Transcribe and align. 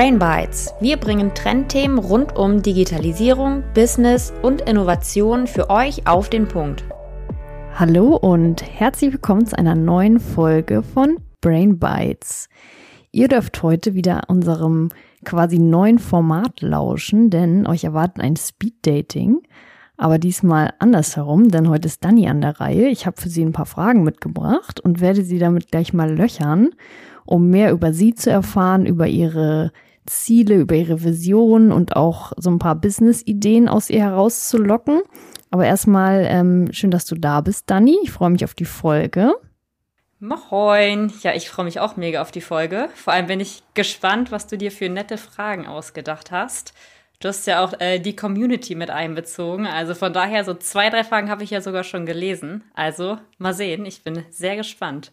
Brain 0.00 0.18
Bites. 0.18 0.72
Wir 0.80 0.96
bringen 0.96 1.34
Trendthemen 1.34 1.98
rund 1.98 2.34
um 2.34 2.62
Digitalisierung, 2.62 3.62
Business 3.74 4.32
und 4.40 4.62
Innovation 4.62 5.46
für 5.46 5.68
euch 5.68 6.06
auf 6.06 6.30
den 6.30 6.48
Punkt. 6.48 6.84
Hallo 7.74 8.16
und 8.16 8.62
herzlich 8.62 9.12
willkommen 9.12 9.44
zu 9.44 9.58
einer 9.58 9.74
neuen 9.74 10.18
Folge 10.18 10.82
von 10.82 11.18
Brain 11.42 11.78
Bites. 11.78 12.48
Ihr 13.12 13.28
dürft 13.28 13.62
heute 13.62 13.92
wieder 13.92 14.22
unserem 14.28 14.88
quasi 15.26 15.58
neuen 15.58 15.98
Format 15.98 16.62
lauschen, 16.62 17.28
denn 17.28 17.66
euch 17.66 17.84
erwartet 17.84 18.24
ein 18.24 18.36
Speed 18.36 18.76
Dating. 18.86 19.42
Aber 19.98 20.16
diesmal 20.16 20.72
andersherum, 20.78 21.48
denn 21.48 21.68
heute 21.68 21.88
ist 21.88 22.02
Dani 22.02 22.26
an 22.26 22.40
der 22.40 22.58
Reihe. 22.58 22.88
Ich 22.88 23.04
habe 23.04 23.20
für 23.20 23.28
sie 23.28 23.44
ein 23.44 23.52
paar 23.52 23.66
Fragen 23.66 24.02
mitgebracht 24.02 24.80
und 24.80 25.02
werde 25.02 25.24
sie 25.24 25.38
damit 25.38 25.70
gleich 25.70 25.92
mal 25.92 26.10
löchern 26.10 26.70
um 27.30 27.48
mehr 27.48 27.70
über 27.70 27.92
sie 27.92 28.14
zu 28.14 28.28
erfahren, 28.28 28.86
über 28.86 29.06
ihre 29.06 29.70
Ziele, 30.10 30.56
über 30.56 30.74
ihre 30.74 31.02
Vision 31.02 31.72
und 31.72 31.96
auch 31.96 32.32
so 32.36 32.50
ein 32.50 32.58
paar 32.58 32.74
Business-Ideen 32.74 33.68
aus 33.68 33.90
ihr 33.90 34.02
herauszulocken. 34.02 35.02
Aber 35.50 35.64
erstmal 35.64 36.26
ähm, 36.28 36.68
schön, 36.72 36.90
dass 36.90 37.06
du 37.06 37.14
da 37.14 37.40
bist, 37.40 37.70
Dani. 37.70 37.98
Ich 38.02 38.10
freue 38.10 38.30
mich 38.30 38.44
auf 38.44 38.54
die 38.54 38.64
Folge. 38.64 39.34
Moin. 40.18 41.12
Ja, 41.22 41.34
ich 41.34 41.48
freue 41.48 41.64
mich 41.64 41.80
auch 41.80 41.96
mega 41.96 42.20
auf 42.20 42.30
die 42.30 42.42
Folge. 42.42 42.90
Vor 42.94 43.12
allem 43.12 43.26
bin 43.26 43.40
ich 43.40 43.62
gespannt, 43.74 44.30
was 44.30 44.46
du 44.46 44.58
dir 44.58 44.70
für 44.70 44.88
nette 44.88 45.16
Fragen 45.16 45.66
ausgedacht 45.66 46.30
hast. 46.30 46.74
Du 47.20 47.28
hast 47.28 47.46
ja 47.46 47.64
auch 47.64 47.78
äh, 47.80 47.98
die 47.98 48.16
Community 48.16 48.74
mit 48.74 48.90
einbezogen. 48.90 49.66
Also 49.66 49.94
von 49.94 50.12
daher, 50.12 50.44
so 50.44 50.54
zwei, 50.54 50.90
drei 50.90 51.04
Fragen 51.04 51.30
habe 51.30 51.44
ich 51.44 51.50
ja 51.50 51.60
sogar 51.60 51.84
schon 51.84 52.06
gelesen. 52.06 52.64
Also 52.74 53.18
mal 53.38 53.54
sehen. 53.54 53.86
Ich 53.86 54.02
bin 54.02 54.24
sehr 54.30 54.56
gespannt. 54.56 55.12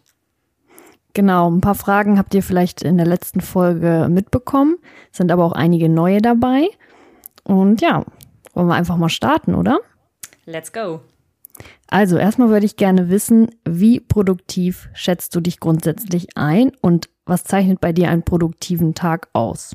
Genau, 1.14 1.50
ein 1.50 1.60
paar 1.60 1.74
Fragen 1.74 2.18
habt 2.18 2.34
ihr 2.34 2.42
vielleicht 2.42 2.82
in 2.82 2.96
der 2.96 3.06
letzten 3.06 3.40
Folge 3.40 4.08
mitbekommen, 4.10 4.76
sind 5.10 5.32
aber 5.32 5.44
auch 5.44 5.52
einige 5.52 5.88
neue 5.88 6.20
dabei. 6.20 6.68
Und 7.44 7.80
ja, 7.80 8.04
wollen 8.54 8.68
wir 8.68 8.74
einfach 8.74 8.96
mal 8.96 9.08
starten, 9.08 9.54
oder? 9.54 9.80
Let's 10.44 10.72
go. 10.72 11.00
Also, 11.88 12.18
erstmal 12.18 12.50
würde 12.50 12.66
ich 12.66 12.76
gerne 12.76 13.08
wissen, 13.08 13.50
wie 13.64 13.98
produktiv 13.98 14.90
schätzt 14.92 15.34
du 15.34 15.40
dich 15.40 15.58
grundsätzlich 15.58 16.36
ein 16.36 16.72
und 16.82 17.08
was 17.24 17.44
zeichnet 17.44 17.80
bei 17.80 17.92
dir 17.92 18.10
einen 18.10 18.22
produktiven 18.22 18.94
Tag 18.94 19.28
aus? 19.32 19.74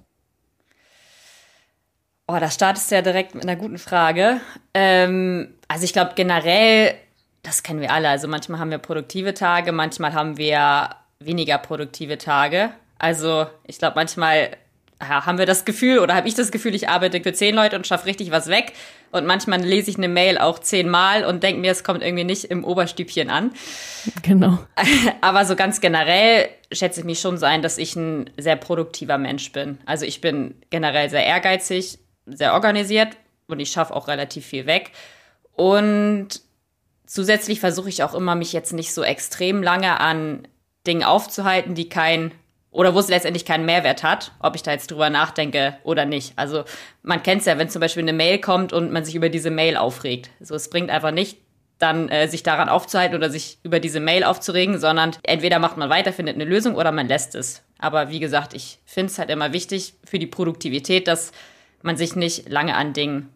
Oh, 2.27 2.37
da 2.39 2.49
startest 2.49 2.89
du 2.89 2.95
ja 2.95 3.01
direkt 3.01 3.35
mit 3.35 3.43
einer 3.43 3.55
guten 3.55 3.77
Frage. 3.77 4.39
Ähm, 4.73 5.55
also 5.67 5.83
ich 5.83 5.93
glaube 5.93 6.13
generell, 6.15 6.95
das 7.41 7.63
kennen 7.63 7.81
wir 7.81 7.91
alle. 7.91 8.09
Also 8.09 8.27
manchmal 8.27 8.59
haben 8.59 8.71
wir 8.71 8.77
produktive 8.77 9.33
Tage, 9.33 9.71
manchmal 9.71 10.13
haben 10.13 10.37
wir 10.37 10.89
weniger 11.25 11.57
produktive 11.57 12.17
Tage. 12.17 12.71
Also 12.99 13.47
ich 13.65 13.79
glaube, 13.79 13.95
manchmal 13.95 14.51
ja, 15.01 15.25
haben 15.25 15.37
wir 15.37 15.45
das 15.45 15.65
Gefühl 15.65 15.99
oder 15.99 16.15
habe 16.15 16.27
ich 16.27 16.35
das 16.35 16.51
Gefühl, 16.51 16.75
ich 16.75 16.89
arbeite 16.89 17.21
für 17.21 17.33
zehn 17.33 17.55
Leute 17.55 17.75
und 17.75 17.85
schaffe 17.87 18.05
richtig 18.05 18.31
was 18.31 18.47
weg. 18.47 18.73
Und 19.11 19.25
manchmal 19.25 19.61
lese 19.61 19.91
ich 19.91 19.97
eine 19.97 20.07
Mail 20.07 20.37
auch 20.37 20.59
zehnmal 20.59 21.25
und 21.25 21.43
denke 21.43 21.61
mir, 21.61 21.71
es 21.71 21.83
kommt 21.83 22.01
irgendwie 22.01 22.23
nicht 22.23 22.45
im 22.45 22.63
Oberstübchen 22.63 23.29
an. 23.29 23.51
Genau. 24.23 24.57
Aber 25.21 25.45
so 25.45 25.55
ganz 25.55 25.81
generell 25.81 26.49
schätze 26.71 27.01
ich 27.01 27.05
mich 27.05 27.19
schon 27.19 27.37
so 27.37 27.45
ein, 27.45 27.61
dass 27.61 27.77
ich 27.77 27.95
ein 27.95 28.29
sehr 28.37 28.55
produktiver 28.55 29.17
Mensch 29.17 29.51
bin. 29.51 29.77
Also 29.85 30.05
ich 30.05 30.21
bin 30.21 30.55
generell 30.69 31.09
sehr 31.09 31.25
ehrgeizig, 31.25 31.99
sehr 32.25 32.53
organisiert 32.53 33.09
und 33.47 33.59
ich 33.59 33.69
schaffe 33.69 33.95
auch 33.95 34.07
relativ 34.07 34.45
viel 34.45 34.65
weg. 34.65 34.91
Und 35.51 36.41
zusätzlich 37.05 37.59
versuche 37.59 37.89
ich 37.89 38.01
auch 38.01 38.15
immer, 38.15 38.33
mich 38.33 38.53
jetzt 38.53 38.73
nicht 38.73 38.93
so 38.93 39.03
extrem 39.03 39.61
lange 39.61 39.99
an 39.99 40.47
Dingen 40.85 41.03
aufzuhalten, 41.03 41.75
die 41.75 41.89
kein 41.89 42.31
oder 42.73 42.95
wo 42.95 42.99
es 42.99 43.07
letztendlich 43.07 43.45
keinen 43.45 43.65
Mehrwert 43.65 44.03
hat, 44.03 44.31
ob 44.39 44.55
ich 44.55 44.63
da 44.63 44.71
jetzt 44.71 44.89
drüber 44.89 45.09
nachdenke 45.09 45.77
oder 45.83 46.05
nicht. 46.05 46.33
Also 46.37 46.65
man 47.03 47.21
kennt 47.21 47.41
es 47.41 47.45
ja, 47.45 47.57
wenn 47.57 47.69
zum 47.69 47.79
Beispiel 47.79 48.01
eine 48.01 48.13
Mail 48.13 48.39
kommt 48.39 48.73
und 48.73 48.91
man 48.91 49.05
sich 49.05 49.15
über 49.15 49.29
diese 49.29 49.51
Mail 49.51 49.77
aufregt. 49.77 50.31
So, 50.39 50.55
es 50.55 50.69
bringt 50.69 50.89
einfach 50.89 51.11
nicht, 51.11 51.37
dann 51.77 52.09
äh, 52.09 52.27
sich 52.27 52.43
daran 52.43 52.69
aufzuhalten 52.69 53.15
oder 53.15 53.29
sich 53.29 53.59
über 53.61 53.79
diese 53.79 53.99
Mail 53.99 54.23
aufzuregen, 54.23 54.79
sondern 54.79 55.11
entweder 55.23 55.59
macht 55.59 55.77
man 55.77 55.89
weiter, 55.89 56.13
findet 56.13 56.35
eine 56.35 56.45
Lösung 56.45 56.75
oder 56.75 56.91
man 56.91 57.07
lässt 57.07 57.35
es. 57.35 57.63
Aber 57.77 58.09
wie 58.09 58.19
gesagt, 58.19 58.53
ich 58.53 58.79
finde 58.85 59.11
es 59.11 59.19
halt 59.19 59.29
immer 59.29 59.53
wichtig 59.53 59.93
für 60.03 60.17
die 60.17 60.27
Produktivität, 60.27 61.07
dass 61.07 61.31
man 61.81 61.97
sich 61.97 62.15
nicht 62.15 62.49
lange 62.49 62.75
an 62.75 62.93
Dingen 62.93 63.29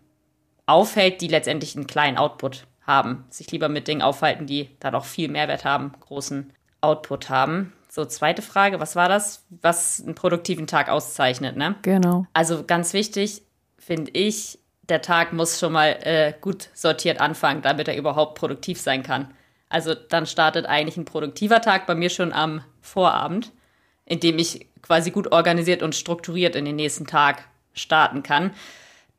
aufhält, 0.66 1.22
die 1.22 1.28
letztendlich 1.28 1.76
einen 1.76 1.88
kleinen 1.88 2.18
Output 2.18 2.66
haben. 2.82 3.26
Sich 3.30 3.52
lieber 3.52 3.70
mit 3.70 3.88
Dingen 3.88 4.02
aufhalten, 4.02 4.48
die 4.48 4.70
dann 4.80 4.96
auch 4.96 5.06
viel 5.06 5.28
Mehrwert 5.28 5.66
haben, 5.66 5.92
großen 6.00 6.54
Output 6.82 7.30
haben. 7.30 7.74
So, 7.90 8.06
zweite 8.06 8.42
Frage, 8.42 8.80
was 8.80 8.96
war 8.96 9.10
das? 9.10 9.46
Was 9.62 10.02
einen 10.02 10.16
produktiven 10.16 10.68
Tag 10.68 10.90
auszeichnet, 10.90 11.58
ne? 11.58 11.76
Genau. 11.82 12.26
Also 12.34 12.64
ganz 12.64 12.94
wichtig, 12.94 13.44
finde 13.80 14.12
ich, 14.12 14.60
der 14.90 15.02
Tag 15.02 15.34
muss 15.34 15.60
schon 15.60 15.74
mal 15.74 15.98
äh, 16.02 16.34
gut 16.40 16.70
sortiert 16.74 17.20
anfangen, 17.20 17.62
damit 17.62 17.88
er 17.88 17.98
überhaupt 17.98 18.38
produktiv 18.38 18.80
sein 18.80 19.04
kann. 19.04 19.34
Also 19.70 19.94
dann 19.94 20.26
startet 20.26 20.66
eigentlich 20.66 20.98
ein 20.98 21.06
produktiver 21.06 21.62
Tag 21.62 21.88
bei 21.88 21.96
mir 21.96 22.10
schon 22.10 22.32
am 22.32 22.62
Vorabend, 22.82 23.52
in 24.06 24.20
dem 24.20 24.38
ich 24.38 24.68
quasi 24.82 25.12
gut 25.12 25.32
organisiert 25.32 25.84
und 25.84 25.96
strukturiert 25.96 26.56
in 26.56 26.66
den 26.66 26.78
nächsten 26.78 27.06
Tag 27.06 27.44
starten 27.74 28.24
kann. 28.24 28.52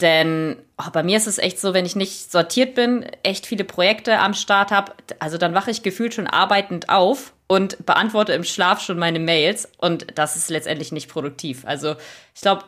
Denn 0.01 0.57
oh, 0.79 0.91
bei 0.93 1.03
mir 1.03 1.17
ist 1.17 1.27
es 1.27 1.39
echt 1.39 1.59
so, 1.59 1.75
wenn 1.75 1.85
ich 1.85 1.97
nicht 1.97 2.31
sortiert 2.31 2.75
bin, 2.75 3.03
echt 3.23 3.47
viele 3.47 3.65
Projekte 3.65 4.19
am 4.21 4.33
Start 4.33 4.71
habe, 4.71 4.93
also 5.19 5.39
dann 5.39 5.55
wache 5.55 5.71
ich 5.71 5.83
gefühlt 5.83 6.15
schon 6.15 6.29
arbeitend 6.29 6.89
auf 6.89 7.35
und 7.49 7.85
beantworte 7.85 8.33
im 8.35 8.45
Schlaf 8.45 8.81
schon 8.81 8.99
meine 8.99 9.19
Mails 9.19 9.69
und 9.79 10.07
das 10.15 10.37
ist 10.37 10.51
letztendlich 10.51 10.93
nicht 10.93 11.09
produktiv. 11.09 11.65
Also 11.65 11.97
ich 12.35 12.43
glaube, 12.43 12.65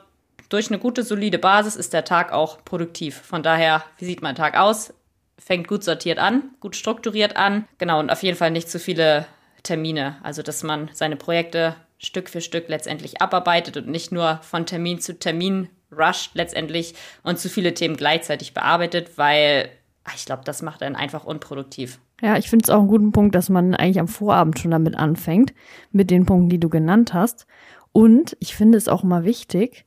durch 0.48 0.68
eine 0.68 0.80
gute, 0.80 1.04
solide 1.04 1.38
Basis 1.38 1.76
ist 1.76 1.92
der 1.92 2.04
Tag 2.04 2.32
auch 2.32 2.64
produktiv. 2.64 3.16
Von 3.16 3.42
daher, 3.42 3.84
wie 3.98 4.06
sieht 4.06 4.22
mein 4.22 4.34
Tag 4.34 4.58
aus? 4.58 4.92
Fängt 5.38 5.68
gut 5.68 5.84
sortiert 5.84 6.18
an, 6.18 6.50
gut 6.60 6.74
strukturiert 6.74 7.36
an. 7.36 7.66
Genau, 7.78 8.00
und 8.00 8.10
auf 8.10 8.22
jeden 8.22 8.36
Fall 8.36 8.50
nicht 8.50 8.68
zu 8.68 8.78
viele 8.78 9.26
Termine. 9.62 10.16
Also, 10.22 10.42
dass 10.42 10.62
man 10.62 10.90
seine 10.92 11.16
Projekte 11.16 11.76
Stück 11.98 12.28
für 12.28 12.40
Stück 12.40 12.68
letztendlich 12.68 13.22
abarbeitet 13.22 13.76
und 13.76 13.88
nicht 13.88 14.10
nur 14.10 14.40
von 14.42 14.66
Termin 14.66 15.00
zu 15.00 15.18
Termin 15.18 15.68
rusht 15.92 16.30
letztendlich 16.34 16.94
und 17.22 17.38
zu 17.38 17.48
viele 17.48 17.74
Themen 17.74 17.96
gleichzeitig 17.96 18.54
bearbeitet, 18.54 19.18
weil 19.18 19.70
ich 20.16 20.24
glaube, 20.24 20.42
das 20.44 20.62
macht 20.62 20.82
einen 20.82 20.96
einfach 20.96 21.24
unproduktiv. 21.24 21.98
Ja, 22.22 22.36
ich 22.36 22.50
finde 22.50 22.64
es 22.64 22.70
auch 22.70 22.80
einen 22.80 22.88
guten 22.88 23.12
Punkt, 23.12 23.34
dass 23.34 23.48
man 23.48 23.74
eigentlich 23.74 24.00
am 24.00 24.08
Vorabend 24.08 24.58
schon 24.58 24.70
damit 24.70 24.96
anfängt, 24.96 25.54
mit 25.90 26.10
den 26.10 26.26
Punkten, 26.26 26.50
die 26.50 26.60
du 26.60 26.68
genannt 26.68 27.14
hast. 27.14 27.46
Und 27.92 28.36
ich 28.40 28.54
finde 28.54 28.78
es 28.78 28.88
auch 28.88 29.02
mal 29.02 29.24
wichtig, 29.24 29.86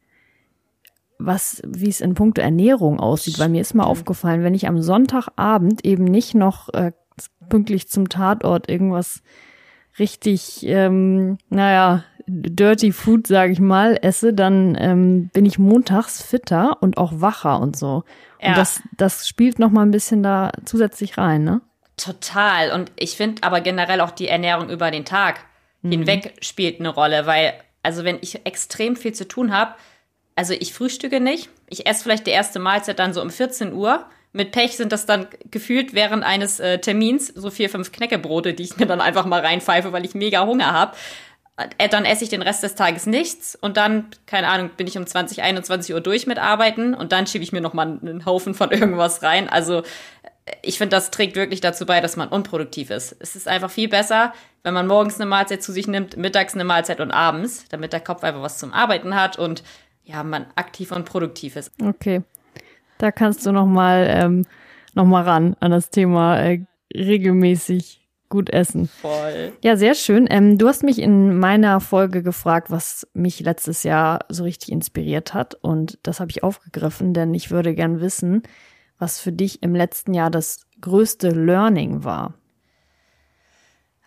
was, 1.19 1.61
wie 1.65 1.89
es 1.89 2.01
in 2.01 2.15
puncto 2.15 2.41
Ernährung 2.41 2.99
aussieht, 2.99 3.39
weil 3.39 3.49
mir 3.49 3.61
ist 3.61 3.75
mal 3.75 3.83
aufgefallen, 3.83 4.43
wenn 4.43 4.55
ich 4.55 4.67
am 4.67 4.81
Sonntagabend 4.81 5.85
eben 5.85 6.03
nicht 6.03 6.35
noch 6.35 6.69
äh, 6.73 6.91
pünktlich 7.49 7.87
zum 7.87 8.09
Tatort 8.09 8.69
irgendwas 8.69 9.21
richtig, 9.99 10.65
ähm, 10.65 11.37
naja, 11.49 12.03
Dirty 12.25 12.91
Food, 12.91 13.27
sage 13.27 13.51
ich 13.51 13.59
mal, 13.59 13.97
esse, 14.01 14.33
dann 14.33 14.77
ähm, 14.79 15.29
bin 15.33 15.45
ich 15.45 15.59
montags 15.59 16.21
fitter 16.21 16.81
und 16.81 16.97
auch 16.97 17.13
wacher 17.15 17.59
und 17.59 17.75
so. 17.75 18.03
Ja. 18.41 18.49
Und 18.49 18.57
das, 18.57 18.81
das 18.95 19.27
spielt 19.27 19.59
noch 19.59 19.71
mal 19.71 19.81
ein 19.81 19.91
bisschen 19.91 20.23
da 20.23 20.51
zusätzlich 20.65 21.17
rein, 21.17 21.43
ne? 21.43 21.61
Total. 21.97 22.71
Und 22.71 22.91
ich 22.95 23.17
finde 23.17 23.43
aber 23.43 23.61
generell 23.61 24.01
auch 24.01 24.11
die 24.11 24.27
Ernährung 24.27 24.69
über 24.69 24.91
den 24.91 25.05
Tag 25.05 25.39
mhm. 25.81 25.91
hinweg 25.91 26.33
spielt 26.41 26.79
eine 26.79 26.89
Rolle, 26.89 27.25
weil, 27.25 27.53
also 27.83 28.03
wenn 28.03 28.17
ich 28.21 28.45
extrem 28.45 28.95
viel 28.95 29.13
zu 29.13 29.27
tun 29.27 29.53
habe, 29.53 29.75
also 30.35 30.53
ich 30.53 30.73
frühstücke 30.73 31.19
nicht, 31.19 31.49
ich 31.69 31.85
esse 31.85 32.03
vielleicht 32.03 32.25
die 32.25 32.31
erste 32.31 32.59
Mahlzeit 32.59 32.99
dann 32.99 33.13
so 33.13 33.21
um 33.21 33.29
14 33.29 33.73
Uhr. 33.73 34.05
Mit 34.31 34.51
Pech 34.51 34.77
sind 34.77 34.91
das 34.91 35.05
dann 35.05 35.27
gefühlt 35.51 35.93
während 35.93 36.23
eines 36.23 36.59
äh, 36.59 36.79
Termins 36.79 37.27
so 37.27 37.51
vier, 37.51 37.69
fünf 37.69 37.91
Knäckebrote, 37.91 38.55
die 38.55 38.63
ich 38.63 38.77
mir 38.77 38.87
dann 38.87 38.99
einfach 38.99 39.25
mal 39.25 39.41
reinpfeife, 39.41 39.91
weil 39.91 40.05
ich 40.05 40.15
mega 40.15 40.43
Hunger 40.45 40.73
habe. 40.73 40.95
Äh, 41.77 41.87
dann 41.87 42.03
esse 42.05 42.23
ich 42.23 42.31
den 42.31 42.41
Rest 42.41 42.63
des 42.63 42.73
Tages 42.73 43.05
nichts 43.05 43.55
und 43.55 43.77
dann, 43.77 44.07
keine 44.25 44.47
Ahnung, 44.47 44.71
bin 44.75 44.87
ich 44.87 44.97
um 44.97 45.05
20, 45.05 45.43
21 45.43 45.93
Uhr 45.93 46.01
durch 46.01 46.25
mit 46.25 46.39
Arbeiten 46.39 46.95
und 46.95 47.11
dann 47.11 47.27
schiebe 47.27 47.43
ich 47.43 47.51
mir 47.51 47.61
nochmal 47.61 47.99
einen 48.01 48.25
Haufen 48.25 48.55
von 48.55 48.71
irgendwas 48.71 49.21
rein. 49.21 49.49
Also 49.49 49.83
ich 50.61 50.77
finde, 50.77 50.95
das 50.95 51.11
trägt 51.11 51.35
wirklich 51.35 51.61
dazu 51.61 51.85
bei, 51.85 52.01
dass 52.01 52.17
man 52.17 52.27
unproduktiv 52.27 52.89
ist. 52.89 53.15
Es 53.19 53.35
ist 53.35 53.47
einfach 53.47 53.71
viel 53.71 53.87
besser, 53.87 54.33
wenn 54.63 54.73
man 54.73 54.87
morgens 54.87 55.19
eine 55.19 55.29
Mahlzeit 55.29 55.63
zu 55.63 55.71
sich 55.71 55.87
nimmt, 55.87 56.17
mittags 56.17 56.53
eine 56.53 56.65
Mahlzeit 56.65 56.99
und 56.99 57.11
abends, 57.11 57.65
damit 57.69 57.93
der 57.93 58.01
Kopf 58.01 58.23
einfach 58.23 58.41
was 58.41 58.57
zum 58.57 58.73
Arbeiten 58.73 59.15
hat 59.15 59.37
und 59.37 59.63
ja, 60.03 60.23
man 60.23 60.45
aktiv 60.55 60.91
und 60.91 61.05
produktiv 61.05 61.55
ist. 61.55 61.71
Okay, 61.81 62.23
da 62.97 63.11
kannst 63.11 63.45
du 63.45 63.51
noch 63.51 63.65
mal 63.65 64.05
ähm, 64.09 64.45
noch 64.93 65.05
mal 65.05 65.23
ran 65.23 65.55
an 65.59 65.71
das 65.71 65.89
Thema 65.89 66.39
äh, 66.39 66.65
regelmäßig 66.93 68.01
gut 68.27 68.49
essen. 68.49 68.87
Voll. 68.87 69.53
Ja, 69.61 69.77
sehr 69.77 69.93
schön. 69.93 70.27
Ähm, 70.29 70.57
du 70.57 70.67
hast 70.67 70.83
mich 70.83 70.99
in 70.99 71.37
meiner 71.37 71.79
Folge 71.79 72.23
gefragt, 72.23 72.71
was 72.71 73.07
mich 73.13 73.39
letztes 73.39 73.83
Jahr 73.83 74.25
so 74.27 74.43
richtig 74.43 74.71
inspiriert 74.71 75.33
hat 75.33 75.55
und 75.55 75.99
das 76.03 76.19
habe 76.19 76.31
ich 76.31 76.43
aufgegriffen, 76.43 77.13
denn 77.13 77.33
ich 77.33 77.51
würde 77.51 77.75
gern 77.75 78.01
wissen, 78.01 78.43
was 78.99 79.19
für 79.19 79.31
dich 79.31 79.63
im 79.63 79.75
letzten 79.75 80.13
Jahr 80.13 80.29
das 80.29 80.61
größte 80.81 81.29
Learning 81.29 82.03
war. 82.03 82.33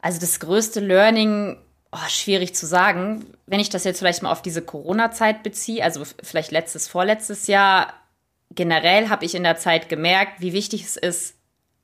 Also 0.01 0.21
das 0.21 0.41
größte 0.41 0.81
Learning, 0.81 1.59
oh, 1.93 2.09
schwierig 2.09 2.55
zu 2.55 2.67
sagen. 2.67 3.27
Wenn 3.47 3.61
ich 3.61 3.71
das 3.71 3.85
jetzt 3.85 3.99
vielleicht 3.99 4.23
mal 4.23 4.31
auf 4.31 4.43
diese 4.43 4.63
Corona-Zeit 4.63 5.43
beziehe, 5.43 5.83
also 5.83 6.05
vielleicht 6.23 6.53
letztes, 6.53 6.89
vorletztes 6.89 7.47
Jahr, 7.47 7.93
generell 8.51 9.09
habe 9.09 9.25
ich 9.25 9.35
in 9.35 9.43
der 9.43 9.57
Zeit 9.57 9.89
gemerkt, 9.89 10.41
wie 10.41 10.53
wichtig 10.53 10.85
es 10.85 10.97
ist, 10.97 11.35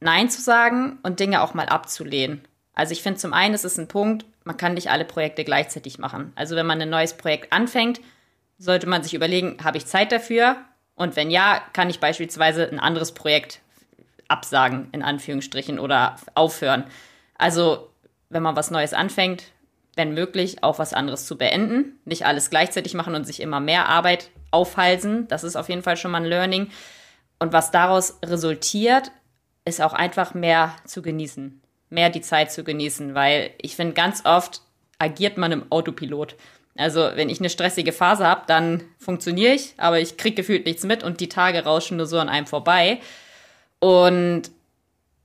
Nein 0.01 0.31
zu 0.31 0.41
sagen 0.41 0.99
und 1.03 1.21
Dinge 1.21 1.43
auch 1.43 1.55
mal 1.55 1.67
abzulehnen. 1.67 2.43
Also 2.75 2.93
ich 2.93 3.03
finde 3.03 3.21
zum 3.21 3.33
einen 3.33 3.55
ist 3.55 3.65
es 3.65 3.79
ein 3.79 3.89
Punkt, 3.89 4.25
man 4.45 4.57
kann 4.57 4.75
nicht 4.75 4.91
alle 4.91 5.05
Projekte 5.05 5.45
gleichzeitig 5.45 5.99
machen. 5.99 6.33
Also 6.35 6.57
wenn 6.57 6.67
man 6.67 6.81
ein 6.81 6.91
neues 6.91 7.15
Projekt 7.15 7.53
anfängt, 7.53 8.01
sollte 8.59 8.89
man 8.89 9.03
sich 9.03 9.15
überlegen, 9.15 9.59
habe 9.63 9.79
ich 9.79 9.87
Zeit 9.87 10.13
dafür? 10.13 10.57
Und 11.03 11.17
wenn 11.17 11.33
ja, 11.33 11.61
kann 11.73 11.91
ich 11.91 11.99
beispielsweise 11.99 12.69
ein 12.71 12.79
anderes 12.79 13.11
Projekt 13.11 13.61
absagen, 14.29 14.89
in 14.93 15.03
Anführungsstrichen, 15.03 15.81
oder 15.81 16.15
aufhören. 16.37 16.85
Also 17.37 17.91
wenn 18.29 18.45
man 18.45 18.55
was 18.55 18.71
Neues 18.71 18.93
anfängt, 18.93 19.47
wenn 19.97 20.15
möglich, 20.15 20.63
auch 20.63 20.79
was 20.79 20.95
anderes 20.95 21.27
zu 21.27 21.37
beenden. 21.37 21.99
Nicht 22.05 22.25
alles 22.25 22.51
gleichzeitig 22.51 22.95
machen 22.95 23.17
und 23.17 23.27
sich 23.27 23.41
immer 23.41 23.59
mehr 23.59 23.89
Arbeit 23.89 24.31
aufhalsen. 24.53 25.27
Das 25.27 25.43
ist 25.43 25.57
auf 25.57 25.69
jeden 25.69 25.83
Fall 25.83 25.97
schon 25.97 26.13
mal 26.13 26.19
ein 26.19 26.25
Learning. 26.25 26.71
Und 27.41 27.53
was 27.53 27.73
daraus 27.73 28.21
resultiert, 28.25 29.11
ist 29.65 29.83
auch 29.83 29.95
einfach 29.95 30.35
mehr 30.35 30.77
zu 30.85 31.03
genießen. 31.03 31.61
Mehr 31.91 32.11
die 32.11 32.21
Zeit 32.21 32.53
zu 32.53 32.63
genießen, 32.63 33.17
weil 33.17 33.51
ich 33.59 33.75
finde, 33.75 33.95
ganz 33.95 34.25
oft 34.25 34.63
agiert 35.01 35.37
man 35.37 35.51
im 35.51 35.73
Autopilot. 35.73 36.37
Also, 36.77 37.11
wenn 37.15 37.29
ich 37.29 37.39
eine 37.39 37.51
stressige 37.51 37.93
Phase 37.93 38.27
habe, 38.27 38.43
dann 38.47 38.83
funktioniere 38.99 39.53
ich, 39.53 39.75
aber 39.77 40.01
ich 40.01 40.17
kriege 40.17 40.37
gefühlt 40.37 40.65
nichts 40.65 40.85
mit 40.85 41.03
und 41.03 41.21
die 41.21 41.29
Tage 41.29 41.65
rauschen 41.65 41.99
nur 41.99 42.07
so 42.07 42.19
an 42.19 42.29
einem 42.29 42.47
vorbei. 42.47 43.01
Und 43.79 44.51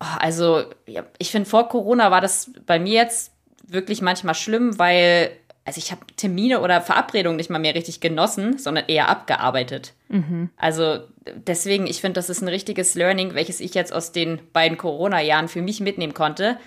oh, 0.02 0.18
also, 0.20 0.66
ja, 0.86 1.06
ich 1.18 1.32
finde, 1.32 1.50
vor 1.50 1.70
Corona 1.70 2.12
war 2.12 2.22
das 2.22 2.52
bei 2.66 2.80
mir 2.80 2.96
jetzt 2.96 3.32
wirklich 3.66 4.02
manchmal 4.02 4.36
schlimm, 4.36 4.78
weil 4.78 5.32
also 5.68 5.80
ich 5.80 5.92
habe 5.92 6.06
Termine 6.16 6.62
oder 6.62 6.80
Verabredungen 6.80 7.36
nicht 7.36 7.50
mal 7.50 7.60
mehr 7.60 7.76
richtig 7.76 8.00
genossen, 8.00 8.58
sondern 8.58 8.86
eher 8.88 9.10
abgearbeitet. 9.10 9.92
Mhm. 10.08 10.50
Also 10.56 11.00
deswegen, 11.26 11.88
ich 11.88 12.00
finde, 12.00 12.14
das 12.14 12.30
ist 12.30 12.42
ein 12.42 12.48
richtiges 12.48 12.96
Learning, 12.96 13.34
welches 13.34 13.60
ich 13.60 13.74
jetzt 13.74 13.92
aus 13.92 14.14
den 14.14 14.40
beiden 14.54 14.78
Corona-Jahren 14.78 15.50
für 15.50 15.62
mich 15.62 15.82
mitnehmen 15.82 16.14
konnte, 16.14 16.58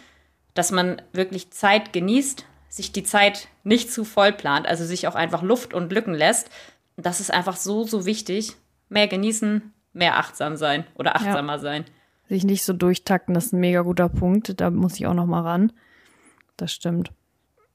dass 0.52 0.70
man 0.70 1.00
wirklich 1.14 1.50
Zeit 1.50 1.94
genießt, 1.94 2.44
sich 2.70 2.92
die 2.92 3.02
Zeit 3.02 3.48
nicht 3.64 3.92
zu 3.92 4.04
voll 4.04 4.32
plant, 4.32 4.66
also 4.66 4.86
sich 4.86 5.06
auch 5.06 5.14
einfach 5.14 5.42
Luft 5.42 5.74
und 5.74 5.92
Lücken 5.92 6.14
lässt. 6.14 6.48
Das 6.96 7.20
ist 7.20 7.30
einfach 7.30 7.56
so, 7.56 7.84
so 7.84 8.06
wichtig. 8.06 8.56
Mehr 8.88 9.08
genießen, 9.08 9.72
mehr 9.92 10.16
achtsam 10.16 10.56
sein 10.56 10.86
oder 10.94 11.16
achtsamer 11.16 11.54
ja. 11.54 11.58
sein. 11.58 11.84
Sich 12.30 12.44
nicht 12.44 12.64
so 12.64 12.72
durchtakten, 12.72 13.34
das 13.34 13.46
ist 13.46 13.52
ein 13.52 13.60
mega 13.60 13.82
guter 13.82 14.08
Punkt. 14.08 14.58
Da 14.60 14.70
muss 14.70 14.94
ich 14.94 15.06
auch 15.06 15.14
noch 15.14 15.26
mal 15.26 15.42
ran. 15.42 15.72
Das 16.56 16.72
stimmt 16.72 17.10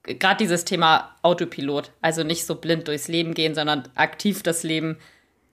gerade 0.06 0.38
dieses 0.38 0.64
Thema 0.64 1.10
Autopilot, 1.22 1.90
also 2.00 2.22
nicht 2.22 2.46
so 2.46 2.54
blind 2.54 2.88
durchs 2.88 3.08
Leben 3.08 3.34
gehen, 3.34 3.54
sondern 3.54 3.84
aktiv 3.94 4.42
das 4.42 4.62
Leben 4.62 4.96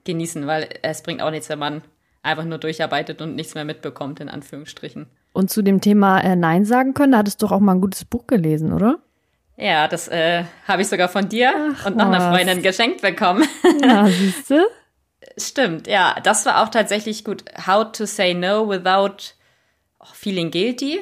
genießen, 0.04 0.46
weil 0.48 0.70
es 0.82 1.02
bringt 1.02 1.22
auch 1.22 1.32
nichts, 1.32 1.50
wenn 1.50 1.60
man 1.60 1.82
einfach 2.22 2.46
nur 2.46 2.58
durcharbeitet 2.58 3.22
und 3.22 3.36
nichts 3.36 3.56
mehr 3.56 3.66
mitbekommt, 3.66 4.20
in 4.20 4.30
Anführungsstrichen. 4.30 5.08
Und 5.34 5.50
zu 5.50 5.62
dem 5.62 5.82
Thema 5.82 6.20
äh, 6.20 6.36
Nein 6.36 6.66
sagen 6.66 6.94
können, 6.94 7.14
da 7.14 7.18
hattest 7.20 7.42
du 7.42 7.48
doch 7.48 7.54
auch 7.54 7.60
mal 7.60 7.74
ein 7.74 7.82
gutes 7.82 8.06
Buch 8.06 8.28
gelesen, 8.28 8.72
oder? 8.72 9.00
Ja, 9.56 9.88
das 9.88 10.08
äh, 10.08 10.44
habe 10.68 10.82
ich 10.82 10.88
sogar 10.88 11.10
von 11.10 11.30
dir 11.30 11.54
Ach, 11.76 11.86
und 11.86 11.98
noch 11.98 12.08
einer 12.08 12.32
Freundin 12.32 12.62
geschenkt 12.62 13.02
bekommen. 13.02 13.48
Ja, 13.84 14.06
siehst 14.08 14.50
du? 14.50 14.66
Stimmt, 15.38 15.88
ja. 15.88 16.16
Das 16.24 16.46
war 16.46 16.64
auch 16.64 16.70
tatsächlich 16.70 17.24
gut. 17.24 17.46
How 17.66 17.92
to 17.92 18.06
say 18.06 18.34
no 18.34 18.68
without 18.70 19.34
feeling 20.14 20.52
guilty. 20.52 21.02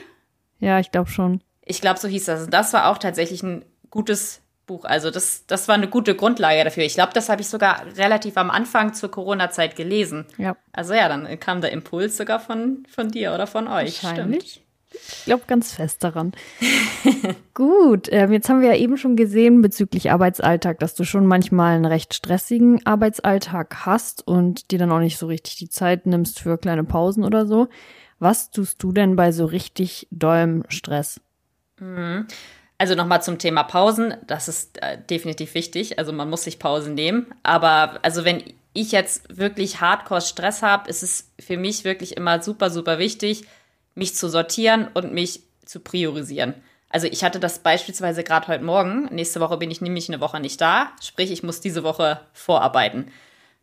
Ja, 0.59 0.79
ich 0.79 0.91
glaube 0.91 1.09
schon. 1.09 1.41
Ich 1.65 1.81
glaube, 1.81 1.99
so 1.99 2.07
hieß 2.07 2.25
das. 2.25 2.47
Das 2.47 2.73
war 2.73 2.87
auch 2.89 2.97
tatsächlich 2.97 3.41
ein 3.43 3.65
gutes 3.89 4.41
Buch. 4.67 4.85
Also 4.85 5.11
das, 5.11 5.45
das 5.47 5.67
war 5.67 5.75
eine 5.75 5.87
gute 5.87 6.15
Grundlage 6.15 6.63
dafür. 6.63 6.83
Ich 6.83 6.93
glaube, 6.93 7.13
das 7.13 7.29
habe 7.29 7.41
ich 7.41 7.49
sogar 7.49 7.83
relativ 7.97 8.37
am 8.37 8.51
Anfang 8.51 8.93
zur 8.93 9.11
Corona-Zeit 9.11 9.75
gelesen. 9.75 10.25
Ja. 10.37 10.55
Also 10.71 10.93
ja, 10.93 11.09
dann 11.09 11.39
kam 11.39 11.61
der 11.61 11.71
Impuls 11.71 12.17
sogar 12.17 12.39
von, 12.39 12.85
von 12.89 13.09
dir 13.09 13.33
oder 13.33 13.47
von 13.47 13.67
euch. 13.67 14.03
Wahrscheinlich. 14.03 14.51
Stimmt. 14.51 14.65
Ich 14.93 15.25
glaube 15.25 15.43
ganz 15.47 15.73
fest 15.73 16.03
daran. 16.03 16.33
Gut, 17.53 18.09
äh, 18.09 18.27
jetzt 18.27 18.49
haben 18.49 18.61
wir 18.61 18.69
ja 18.69 18.75
eben 18.75 18.97
schon 18.97 19.15
gesehen 19.15 19.61
bezüglich 19.61 20.11
Arbeitsalltag, 20.11 20.79
dass 20.79 20.95
du 20.95 21.03
schon 21.03 21.25
manchmal 21.25 21.75
einen 21.75 21.85
recht 21.85 22.13
stressigen 22.13 22.85
Arbeitsalltag 22.85 23.85
hast 23.85 24.27
und 24.27 24.71
dir 24.71 24.79
dann 24.79 24.91
auch 24.91 24.99
nicht 24.99 25.17
so 25.17 25.27
richtig 25.27 25.55
die 25.57 25.69
Zeit 25.69 26.05
nimmst 26.05 26.39
für 26.39 26.57
kleine 26.57 26.83
Pausen 26.83 27.23
oder 27.23 27.45
so. 27.45 27.69
Was 28.19 28.51
tust 28.51 28.83
du 28.83 28.91
denn 28.91 29.15
bei 29.15 29.31
so 29.31 29.45
richtig 29.45 30.07
dollem 30.11 30.63
Stress? 30.67 31.21
Mhm. 31.79 32.27
Also 32.77 32.95
nochmal 32.95 33.21
zum 33.21 33.37
Thema 33.37 33.63
Pausen. 33.63 34.15
Das 34.25 34.47
ist 34.47 34.81
äh, 34.81 34.97
definitiv 35.09 35.53
wichtig. 35.53 35.99
Also 35.99 36.11
man 36.11 36.29
muss 36.29 36.43
sich 36.43 36.59
Pausen 36.59 36.95
nehmen. 36.95 37.27
Aber 37.43 37.99
also 38.01 38.25
wenn 38.25 38.43
ich 38.73 38.91
jetzt 38.91 39.37
wirklich 39.37 39.81
Hardcore-Stress 39.81 40.61
habe, 40.61 40.89
ist 40.89 41.03
es 41.03 41.31
für 41.39 41.57
mich 41.57 41.83
wirklich 41.83 42.17
immer 42.17 42.41
super, 42.41 42.69
super 42.69 42.99
wichtig, 42.99 43.45
mich 43.95 44.15
zu 44.15 44.29
sortieren 44.29 44.87
und 44.93 45.13
mich 45.13 45.41
zu 45.65 45.79
priorisieren. 45.79 46.55
Also 46.89 47.07
ich 47.07 47.23
hatte 47.23 47.39
das 47.39 47.59
beispielsweise 47.59 48.23
gerade 48.23 48.47
heute 48.47 48.63
Morgen. 48.63 49.05
Nächste 49.11 49.39
Woche 49.39 49.57
bin 49.57 49.71
ich 49.71 49.81
nämlich 49.81 50.09
eine 50.09 50.19
Woche 50.19 50.39
nicht 50.39 50.59
da. 50.59 50.91
Sprich, 51.01 51.31
ich 51.31 51.43
muss 51.43 51.61
diese 51.61 51.83
Woche 51.83 52.19
vorarbeiten. 52.33 53.11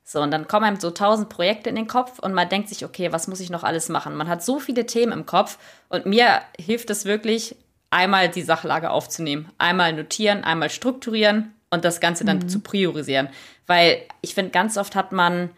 So, 0.02 0.22
und 0.22 0.30
dann 0.30 0.48
kommen 0.48 0.64
einem 0.64 0.80
so 0.80 0.90
tausend 0.90 1.28
Projekte 1.28 1.68
in 1.68 1.76
den 1.76 1.86
Kopf 1.86 2.18
und 2.18 2.32
man 2.32 2.48
denkt 2.48 2.70
sich, 2.70 2.86
okay, 2.86 3.12
was 3.12 3.28
muss 3.28 3.40
ich 3.40 3.50
noch 3.50 3.62
alles 3.62 3.90
machen? 3.90 4.16
Man 4.16 4.28
hat 4.28 4.42
so 4.42 4.58
viele 4.58 4.86
Themen 4.86 5.12
im 5.12 5.26
Kopf 5.26 5.58
und 5.90 6.06
mir 6.06 6.40
hilft 6.58 6.88
es 6.88 7.04
wirklich, 7.04 7.56
einmal 7.90 8.30
die 8.30 8.42
Sachlage 8.42 8.90
aufzunehmen, 8.90 9.50
einmal 9.58 9.92
notieren, 9.92 10.44
einmal 10.44 10.70
strukturieren 10.70 11.54
und 11.70 11.84
das 11.84 12.00
Ganze 12.00 12.24
dann 12.24 12.38
mhm. 12.38 12.48
zu 12.48 12.60
priorisieren. 12.60 13.28
Weil 13.66 14.02
ich 14.22 14.34
finde, 14.34 14.50
ganz 14.50 14.78
oft 14.78 14.94
hat 14.94 15.12
man 15.12 15.50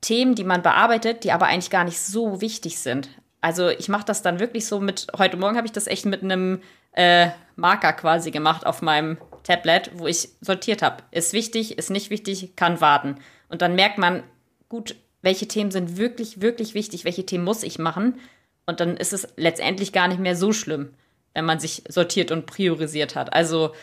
Themen, 0.00 0.34
die 0.34 0.44
man 0.44 0.62
bearbeitet, 0.62 1.24
die 1.24 1.32
aber 1.32 1.46
eigentlich 1.46 1.70
gar 1.70 1.84
nicht 1.84 2.00
so 2.00 2.40
wichtig 2.40 2.78
sind. 2.78 3.10
Also 3.46 3.68
ich 3.68 3.88
mache 3.88 4.04
das 4.04 4.22
dann 4.22 4.40
wirklich 4.40 4.66
so 4.66 4.80
mit, 4.80 5.06
heute 5.16 5.36
Morgen 5.36 5.56
habe 5.56 5.66
ich 5.66 5.72
das 5.72 5.86
echt 5.86 6.04
mit 6.04 6.24
einem 6.24 6.62
äh, 6.94 7.28
Marker 7.54 7.92
quasi 7.92 8.32
gemacht 8.32 8.66
auf 8.66 8.82
meinem 8.82 9.18
Tablet, 9.44 9.92
wo 9.94 10.08
ich 10.08 10.30
sortiert 10.40 10.82
habe. 10.82 11.04
Ist 11.12 11.32
wichtig, 11.32 11.78
ist 11.78 11.90
nicht 11.90 12.10
wichtig, 12.10 12.56
kann 12.56 12.80
warten. 12.80 13.20
Und 13.48 13.62
dann 13.62 13.76
merkt 13.76 13.98
man, 13.98 14.24
gut, 14.68 14.96
welche 15.22 15.46
Themen 15.46 15.70
sind 15.70 15.96
wirklich, 15.96 16.40
wirklich 16.40 16.74
wichtig, 16.74 17.04
welche 17.04 17.24
Themen 17.24 17.44
muss 17.44 17.62
ich 17.62 17.78
machen. 17.78 18.18
Und 18.66 18.80
dann 18.80 18.96
ist 18.96 19.12
es 19.12 19.28
letztendlich 19.36 19.92
gar 19.92 20.08
nicht 20.08 20.18
mehr 20.18 20.34
so 20.34 20.52
schlimm 20.52 20.90
wenn 21.36 21.44
man 21.44 21.60
sich 21.60 21.82
sortiert 21.86 22.30
und 22.30 22.46
priorisiert 22.46 23.14
hat. 23.14 23.34
Also 23.34 23.74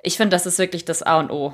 ich 0.00 0.16
finde, 0.16 0.36
das 0.36 0.46
ist 0.46 0.60
wirklich 0.60 0.84
das 0.84 1.02
A 1.02 1.18
und 1.18 1.32
O 1.32 1.52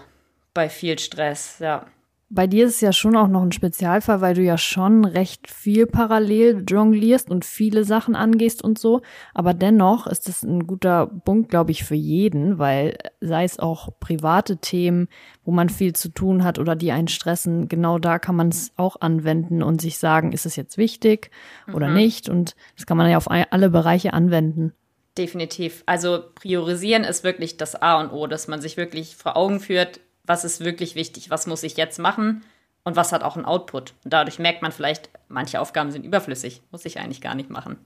bei 0.52 0.68
viel 0.68 0.98
Stress, 0.98 1.60
ja. 1.60 1.86
Bei 2.34 2.48
dir 2.48 2.66
ist 2.66 2.74
es 2.74 2.80
ja 2.80 2.92
schon 2.92 3.14
auch 3.16 3.28
noch 3.28 3.42
ein 3.42 3.52
Spezialfall, 3.52 4.20
weil 4.20 4.34
du 4.34 4.42
ja 4.42 4.58
schon 4.58 5.04
recht 5.04 5.48
viel 5.48 5.86
parallel 5.86 6.64
jonglierst 6.68 7.30
und 7.30 7.44
viele 7.44 7.84
Sachen 7.84 8.16
angehst 8.16 8.64
und 8.64 8.76
so. 8.76 9.02
Aber 9.34 9.54
dennoch 9.54 10.08
ist 10.08 10.28
es 10.28 10.42
ein 10.42 10.66
guter 10.66 11.06
Punkt, 11.06 11.48
glaube 11.48 11.70
ich, 11.70 11.84
für 11.84 11.94
jeden, 11.94 12.58
weil 12.58 12.98
sei 13.20 13.44
es 13.44 13.60
auch 13.60 14.00
private 14.00 14.56
Themen, 14.56 15.06
wo 15.44 15.52
man 15.52 15.68
viel 15.68 15.92
zu 15.92 16.08
tun 16.08 16.42
hat 16.42 16.58
oder 16.58 16.74
die 16.74 16.90
einen 16.90 17.06
stressen, 17.06 17.68
genau 17.68 18.00
da 18.00 18.18
kann 18.18 18.34
man 18.34 18.48
es 18.48 18.72
auch 18.76 19.00
anwenden 19.00 19.62
und 19.62 19.80
sich 19.80 19.98
sagen, 19.98 20.32
ist 20.32 20.44
es 20.44 20.56
jetzt 20.56 20.76
wichtig 20.76 21.30
oder 21.72 21.86
mhm. 21.86 21.94
nicht? 21.94 22.28
Und 22.28 22.56
das 22.74 22.86
kann 22.86 22.96
man 22.96 23.08
ja 23.08 23.16
auf 23.16 23.30
alle 23.30 23.70
Bereiche 23.70 24.12
anwenden. 24.12 24.72
Definitiv. 25.16 25.84
Also 25.86 26.24
priorisieren 26.34 27.04
ist 27.04 27.22
wirklich 27.22 27.56
das 27.56 27.80
A 27.80 28.00
und 28.00 28.10
O, 28.10 28.26
dass 28.26 28.48
man 28.48 28.60
sich 28.60 28.76
wirklich 28.76 29.14
vor 29.14 29.36
Augen 29.36 29.60
führt, 29.60 30.00
was 30.24 30.44
ist 30.44 30.64
wirklich 30.64 30.94
wichtig, 30.94 31.30
was 31.30 31.46
muss 31.46 31.62
ich 31.62 31.76
jetzt 31.76 31.98
machen 31.98 32.44
und 32.82 32.96
was 32.96 33.12
hat 33.12 33.22
auch 33.22 33.36
einen 33.36 33.44
Output. 33.44 33.94
Und 34.04 34.12
dadurch 34.12 34.38
merkt 34.38 34.62
man 34.62 34.72
vielleicht, 34.72 35.10
manche 35.28 35.60
Aufgaben 35.60 35.90
sind 35.90 36.04
überflüssig, 36.04 36.62
muss 36.70 36.84
ich 36.84 36.98
eigentlich 36.98 37.20
gar 37.20 37.34
nicht 37.34 37.50
machen. 37.50 37.78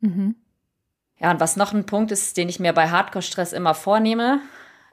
Mhm. 0.00 0.36
Ja, 1.18 1.30
und 1.30 1.40
was 1.40 1.56
noch 1.56 1.72
ein 1.72 1.86
Punkt 1.86 2.12
ist, 2.12 2.36
den 2.36 2.48
ich 2.48 2.60
mir 2.60 2.72
bei 2.72 2.90
Hardcore-Stress 2.90 3.52
immer 3.52 3.74
vornehme, 3.74 4.40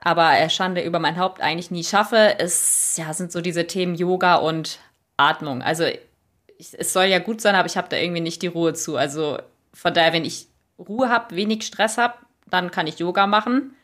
aber 0.02 0.32
er 0.32 0.50
Schande 0.50 0.84
über 0.84 1.00
mein 1.00 1.20
Haupt 1.20 1.42
eigentlich 1.42 1.72
nie 1.72 1.84
schaffe, 1.84 2.36
ist, 2.40 2.98
ja, 2.98 3.14
sind 3.14 3.32
so 3.32 3.42
diese 3.42 3.68
Themen 3.68 3.96
Yoga 3.96 4.36
und 4.36 4.80
Atmung. 5.18 5.62
Also 5.62 5.86
ich, 5.86 6.78
es 6.78 6.94
soll 6.94 7.06
ja 7.06 7.20
gut 7.20 7.42
sein, 7.42 7.56
aber 7.56 7.68
ich 7.68 7.78
habe 7.78 7.90
da 7.90 7.98
irgendwie 7.98 8.22
nicht 8.22 8.42
die 8.42 8.48
Ruhe 8.48 8.74
zu. 8.74 8.98
Also 8.98 9.40
von 9.74 9.94
daher, 9.94 10.14
wenn 10.14 10.26
ich 10.26 10.48
Ruhe 10.80 11.10
habe, 11.10 11.36
wenig 11.36 11.64
Stress 11.64 11.98
habe, 11.98 12.16
dann 12.48 12.72
kann 12.72 12.88
ich 12.88 13.00
Yoga 13.00 13.28
machen. 13.28 13.76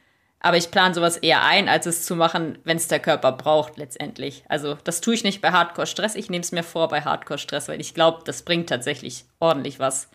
Aber 0.43 0.57
ich 0.57 0.71
plane 0.71 0.95
sowas 0.95 1.17
eher 1.17 1.43
ein, 1.43 1.69
als 1.69 1.86
es 1.86 2.03
zu 2.03 2.15
machen, 2.15 2.57
wenn 2.63 2.77
es 2.77 2.88
der 2.88 3.00
Körper 3.00 3.31
braucht 3.31 3.77
letztendlich. 3.77 4.43
Also 4.50 4.75
das 4.83 5.00
tue 5.00 5.13
ich 5.13 5.24
nicht 5.24 5.39
bei 5.39 5.51
Hardcore-Stress. 5.51 6.15
Ich 6.15 6.29
nehme 6.31 6.41
es 6.41 6.51
mir 6.51 6.63
vor 6.63 6.88
bei 6.88 7.01
Hardcore-Stress, 7.01 7.69
weil 7.69 7.79
ich 7.79 7.93
glaube, 7.93 8.21
das 8.25 8.41
bringt 8.41 8.67
tatsächlich 8.67 9.25
ordentlich 9.39 9.79
was. 9.79 10.10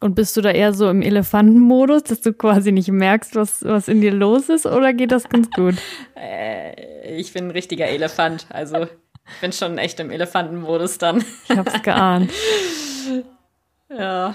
Und 0.00 0.14
bist 0.14 0.36
du 0.36 0.40
da 0.42 0.50
eher 0.50 0.74
so 0.74 0.90
im 0.90 1.00
Elefantenmodus, 1.00 2.02
dass 2.02 2.20
du 2.20 2.34
quasi 2.34 2.72
nicht 2.72 2.88
merkst, 2.88 3.34
was, 3.34 3.64
was 3.64 3.88
in 3.88 4.00
dir 4.00 4.12
los 4.12 4.48
ist, 4.48 4.66
oder 4.66 4.92
geht 4.92 5.12
das 5.12 5.28
ganz 5.28 5.48
gut? 5.50 5.76
äh, 6.16 7.16
ich 7.16 7.32
bin 7.32 7.46
ein 7.46 7.50
richtiger 7.52 7.86
Elefant. 7.86 8.46
Also 8.50 8.82
ich 8.82 9.40
bin 9.40 9.52
schon 9.52 9.78
echt 9.78 10.00
im 10.00 10.10
Elefantenmodus 10.10 10.98
dann. 10.98 11.24
ich 11.48 11.56
hab's 11.56 11.80
geahnt. 11.82 12.30
ja. 13.88 14.34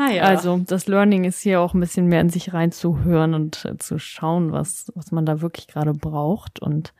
Naja. 0.00 0.22
Also 0.22 0.56
das 0.56 0.86
Learning 0.86 1.24
ist 1.24 1.42
hier 1.42 1.60
auch 1.60 1.74
ein 1.74 1.80
bisschen 1.80 2.06
mehr 2.06 2.22
in 2.22 2.30
sich 2.30 2.54
reinzuhören 2.54 3.34
und 3.34 3.66
äh, 3.66 3.76
zu 3.76 3.98
schauen, 3.98 4.50
was, 4.50 4.90
was 4.94 5.12
man 5.12 5.26
da 5.26 5.42
wirklich 5.42 5.68
gerade 5.68 5.92
braucht 5.92 6.58
und 6.58 6.94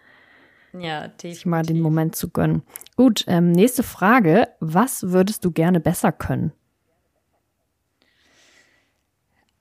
ja, 0.75 1.09
definitiv. 1.09 1.35
sich 1.35 1.47
mal 1.47 1.62
den 1.62 1.80
Moment 1.80 2.14
zu 2.14 2.28
gönnen. 2.28 2.62
Gut, 2.97 3.25
ähm, 3.26 3.52
nächste 3.52 3.83
Frage. 3.85 4.49
Was 4.61 5.12
würdest 5.12 5.47
du 5.47 5.50
gerne 5.50 5.80
besser 5.80 6.12
können? 6.12 6.52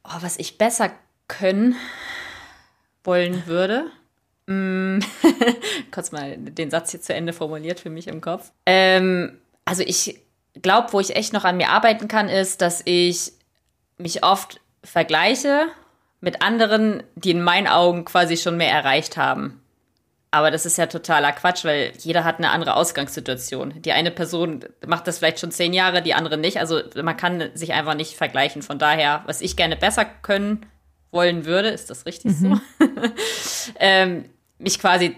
Oh, 0.03 0.17
was 0.19 0.37
ich 0.37 0.57
besser 0.57 0.91
können 1.29 1.75
wollen 3.05 3.47
würde. 3.47 3.85
Mm, 4.47 4.99
kurz 5.91 6.11
mal 6.11 6.35
den 6.35 6.69
Satz 6.69 6.91
hier 6.91 6.99
zu 6.99 7.13
Ende 7.13 7.31
formuliert 7.31 7.79
für 7.79 7.89
mich 7.89 8.09
im 8.09 8.19
Kopf. 8.19 8.51
Ähm, 8.65 9.39
also 9.63 9.83
ich 9.83 10.25
glaube, 10.61 10.93
wo 10.93 10.99
ich 10.99 11.15
echt 11.15 11.33
noch 11.33 11.45
an 11.45 11.57
mir 11.57 11.69
arbeiten 11.69 12.07
kann, 12.07 12.29
ist, 12.29 12.61
dass 12.61 12.81
ich 12.85 13.33
mich 13.97 14.23
oft 14.23 14.59
vergleiche 14.83 15.67
mit 16.21 16.41
anderen, 16.41 17.03
die 17.15 17.31
in 17.31 17.41
meinen 17.41 17.67
Augen 17.67 18.05
quasi 18.05 18.37
schon 18.37 18.57
mehr 18.57 18.71
erreicht 18.71 19.17
haben. 19.17 19.61
Aber 20.31 20.51
das 20.51 20.65
ist 20.65 20.77
ja 20.77 20.85
totaler 20.85 21.31
Quatsch, 21.31 21.65
weil 21.65 21.91
jeder 21.97 22.23
hat 22.23 22.37
eine 22.37 22.51
andere 22.51 22.75
Ausgangssituation. 22.75 23.81
Die 23.81 23.93
eine 23.93 24.11
Person 24.11 24.63
macht 24.85 25.07
das 25.07 25.17
vielleicht 25.17 25.39
schon 25.39 25.51
zehn 25.51 25.73
Jahre, 25.73 26.03
die 26.03 26.13
andere 26.13 26.37
nicht. 26.37 26.59
Also 26.59 26.81
man 27.01 27.17
kann 27.17 27.49
sich 27.55 27.73
einfach 27.73 27.95
nicht 27.95 28.15
vergleichen. 28.15 28.61
Von 28.61 28.77
daher, 28.77 29.23
was 29.25 29.41
ich 29.41 29.55
gerne 29.55 29.75
besser 29.75 30.05
können 30.05 30.67
wollen 31.11 31.45
würde, 31.45 31.69
ist 31.69 31.89
das 31.89 32.05
richtig 32.05 32.39
mhm. 32.39 32.61
so? 32.79 32.85
ähm, 33.79 34.25
mich 34.59 34.79
quasi 34.79 35.15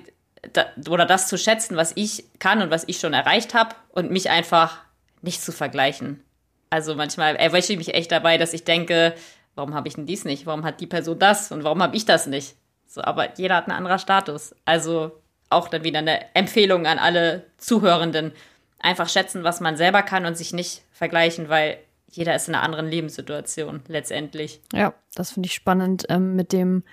da, 0.53 0.67
oder 0.89 1.05
das 1.05 1.27
zu 1.27 1.37
schätzen, 1.37 1.75
was 1.75 1.91
ich 1.95 2.23
kann 2.39 2.61
und 2.61 2.71
was 2.71 2.85
ich 2.87 2.99
schon 2.99 3.13
erreicht 3.13 3.53
habe 3.53 3.75
und 3.89 4.11
mich 4.11 4.29
einfach 4.29 4.79
nicht 5.21 5.41
zu 5.41 5.51
vergleichen. 5.51 6.23
Also 6.69 6.95
manchmal 6.95 7.35
erwische 7.35 7.73
ich 7.73 7.77
mich 7.77 7.93
echt 7.93 8.11
dabei, 8.11 8.37
dass 8.37 8.53
ich 8.53 8.63
denke, 8.63 9.13
warum 9.55 9.73
habe 9.73 9.87
ich 9.87 9.95
denn 9.95 10.05
dies 10.05 10.25
nicht? 10.25 10.45
Warum 10.45 10.63
hat 10.63 10.79
die 10.79 10.87
Person 10.87 11.19
das 11.19 11.51
und 11.51 11.63
warum 11.63 11.81
habe 11.81 11.95
ich 11.95 12.05
das 12.05 12.27
nicht? 12.27 12.55
So, 12.87 13.01
aber 13.01 13.37
jeder 13.37 13.55
hat 13.55 13.67
einen 13.67 13.77
anderen 13.77 13.99
Status. 13.99 14.55
Also 14.65 15.11
auch 15.49 15.67
dann 15.67 15.83
wieder 15.83 15.99
eine 15.99 16.33
Empfehlung 16.33 16.85
an 16.85 16.97
alle 16.97 17.45
Zuhörenden. 17.57 18.31
Einfach 18.79 19.09
schätzen, 19.09 19.43
was 19.43 19.59
man 19.59 19.77
selber 19.77 20.01
kann 20.01 20.25
und 20.25 20.37
sich 20.37 20.53
nicht 20.53 20.83
vergleichen, 20.91 21.49
weil 21.49 21.77
jeder 22.09 22.35
ist 22.35 22.47
in 22.47 22.55
einer 22.55 22.63
anderen 22.63 22.87
Lebenssituation 22.87 23.81
letztendlich. 23.87 24.61
Ja, 24.73 24.93
das 25.15 25.31
finde 25.31 25.47
ich 25.47 25.53
spannend 25.53 26.05
ähm, 26.09 26.35
mit 26.35 26.51
dem 26.51 26.83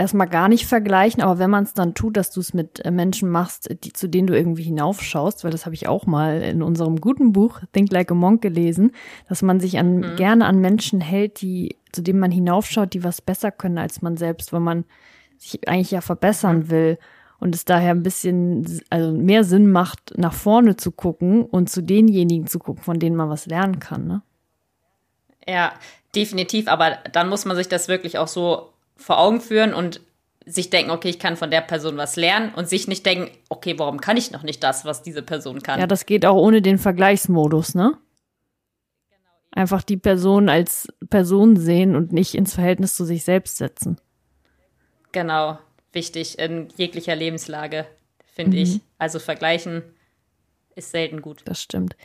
erstmal 0.00 0.28
gar 0.28 0.48
nicht 0.48 0.66
vergleichen, 0.66 1.22
aber 1.22 1.38
wenn 1.38 1.50
man 1.50 1.64
es 1.64 1.74
dann 1.74 1.92
tut, 1.92 2.16
dass 2.16 2.30
du 2.30 2.40
es 2.40 2.54
mit 2.54 2.82
äh, 2.86 2.90
Menschen 2.90 3.28
machst, 3.28 3.68
die, 3.84 3.92
zu 3.92 4.08
denen 4.08 4.26
du 4.26 4.34
irgendwie 4.34 4.62
hinaufschaust, 4.62 5.44
weil 5.44 5.50
das 5.50 5.66
habe 5.66 5.74
ich 5.74 5.88
auch 5.88 6.06
mal 6.06 6.40
in 6.40 6.62
unserem 6.62 7.02
guten 7.02 7.32
Buch 7.32 7.60
Think 7.72 7.92
Like 7.92 8.10
a 8.10 8.14
Monk 8.14 8.40
gelesen, 8.40 8.92
dass 9.28 9.42
man 9.42 9.60
sich 9.60 9.78
an, 9.78 9.98
mhm. 9.98 10.16
gerne 10.16 10.46
an 10.46 10.58
Menschen 10.58 11.02
hält, 11.02 11.42
die, 11.42 11.76
zu 11.92 12.02
denen 12.02 12.18
man 12.18 12.30
hinaufschaut, 12.30 12.94
die 12.94 13.04
was 13.04 13.20
besser 13.20 13.50
können 13.50 13.76
als 13.76 14.00
man 14.00 14.16
selbst, 14.16 14.54
weil 14.54 14.60
man 14.60 14.84
sich 15.36 15.68
eigentlich 15.68 15.90
ja 15.90 16.00
verbessern 16.00 16.60
mhm. 16.60 16.70
will 16.70 16.98
und 17.38 17.54
es 17.54 17.66
daher 17.66 17.90
ein 17.90 18.02
bisschen 18.02 18.80
also 18.88 19.12
mehr 19.12 19.44
Sinn 19.44 19.70
macht, 19.70 20.16
nach 20.16 20.32
vorne 20.32 20.76
zu 20.76 20.92
gucken 20.92 21.44
und 21.44 21.68
zu 21.68 21.82
denjenigen 21.82 22.46
zu 22.46 22.58
gucken, 22.58 22.82
von 22.82 22.98
denen 22.98 23.16
man 23.16 23.28
was 23.28 23.44
lernen 23.44 23.80
kann, 23.80 24.06
ne? 24.06 24.22
Ja, 25.46 25.72
definitiv, 26.14 26.68
aber 26.68 26.98
dann 27.12 27.28
muss 27.28 27.44
man 27.44 27.56
sich 27.56 27.68
das 27.68 27.88
wirklich 27.88 28.16
auch 28.16 28.28
so 28.28 28.70
vor 29.00 29.18
Augen 29.18 29.40
führen 29.40 29.74
und 29.74 30.00
sich 30.46 30.70
denken, 30.70 30.90
okay, 30.90 31.08
ich 31.08 31.18
kann 31.18 31.36
von 31.36 31.50
der 31.50 31.60
Person 31.60 31.96
was 31.96 32.16
lernen 32.16 32.52
und 32.54 32.68
sich 32.68 32.88
nicht 32.88 33.04
denken, 33.06 33.30
okay, 33.48 33.78
warum 33.78 34.00
kann 34.00 34.16
ich 34.16 34.30
noch 34.30 34.42
nicht 34.42 34.62
das, 34.62 34.84
was 34.84 35.02
diese 35.02 35.22
Person 35.22 35.62
kann? 35.62 35.78
Ja, 35.78 35.86
das 35.86 36.06
geht 36.06 36.26
auch 36.26 36.36
ohne 36.36 36.62
den 36.62 36.78
Vergleichsmodus, 36.78 37.74
ne? 37.74 37.96
Einfach 39.52 39.82
die 39.82 39.96
Person 39.96 40.48
als 40.48 40.88
Person 41.08 41.56
sehen 41.56 41.96
und 41.96 42.12
nicht 42.12 42.34
ins 42.34 42.54
Verhältnis 42.54 42.94
zu 42.94 43.04
sich 43.04 43.24
selbst 43.24 43.56
setzen. 43.56 44.00
Genau, 45.12 45.58
wichtig 45.92 46.38
in 46.38 46.68
jeglicher 46.76 47.16
Lebenslage, 47.16 47.86
finde 48.24 48.56
mhm. 48.56 48.62
ich. 48.62 48.80
Also 48.98 49.18
vergleichen 49.18 49.82
ist 50.76 50.92
selten 50.92 51.20
gut. 51.20 51.42
Das 51.46 51.60
stimmt. 51.60 51.96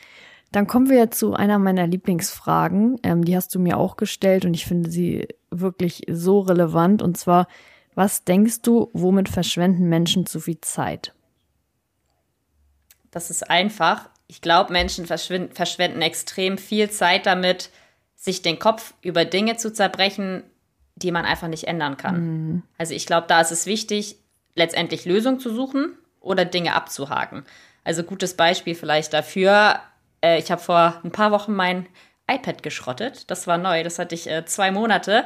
Dann 0.52 0.68
kommen 0.68 0.90
wir 0.90 1.12
zu 1.12 1.34
einer 1.34 1.60
meiner 1.60 1.86
Lieblingsfragen. 1.86 3.00
Ähm, 3.04 3.26
die 3.26 3.36
hast 3.36 3.54
du 3.54 3.60
mir 3.60 3.78
auch 3.78 3.96
gestellt 3.96 4.46
und 4.46 4.54
ich 4.54 4.66
finde 4.66 4.90
sie 4.90 5.28
wirklich 5.60 6.04
so 6.10 6.40
relevant. 6.40 7.02
Und 7.02 7.18
zwar, 7.18 7.48
was 7.94 8.24
denkst 8.24 8.62
du, 8.62 8.90
womit 8.94 9.30
verschwenden 9.30 9.88
Menschen 9.90 10.26
zu 10.26 10.40
viel 10.40 10.60
Zeit? 10.62 11.14
Das 13.12 13.30
ist 13.30 13.50
einfach. 13.50 14.10
Ich 14.28 14.42
glaube, 14.42 14.74
Menschen 14.74 15.06
verschwenden 15.06 16.02
extrem 16.02 16.58
viel 16.58 16.90
Zeit 16.90 17.26
damit, 17.26 17.70
sich 18.16 18.42
den 18.42 18.60
Kopf 18.60 18.94
über 19.02 19.24
Dinge 19.24 19.56
zu 19.58 19.72
zerbrechen, 19.72 20.44
die 20.96 21.12
man 21.12 21.26
einfach 21.26 21.48
nicht 21.48 21.66
ändern 21.66 21.98
kann. 21.98 22.20
Mhm. 22.20 22.64
Also 22.78 22.94
ich 22.94 23.06
glaube, 23.06 23.28
da 23.28 23.42
ist 23.42 23.52
es 23.52 23.66
wichtig, 23.66 24.18
letztendlich 24.56 25.06
Lösungen 25.06 25.40
zu 25.40 25.54
suchen 25.54 25.98
oder 26.20 26.44
Dinge 26.46 26.74
abzuhaken. 26.74 27.46
Also 27.84 28.04
gutes 28.04 28.36
Beispiel 28.36 28.74
vielleicht 28.74 29.14
dafür 29.14 29.80
äh, 30.26 30.40
ich 30.40 30.52
habe 30.52 30.62
vor 30.62 31.00
ein 31.04 31.12
paar 31.12 31.32
Wochen 31.32 31.54
mein 31.54 31.86
iPad 32.30 32.64
geschrottet. 32.64 33.30
Das 33.30 33.48
war 33.48 33.58
neu, 33.58 33.84
das 33.84 34.00
hatte 34.00 34.16
ich 34.16 34.30
äh, 34.30 34.46
zwei 34.46 34.72
Monate. 34.72 35.26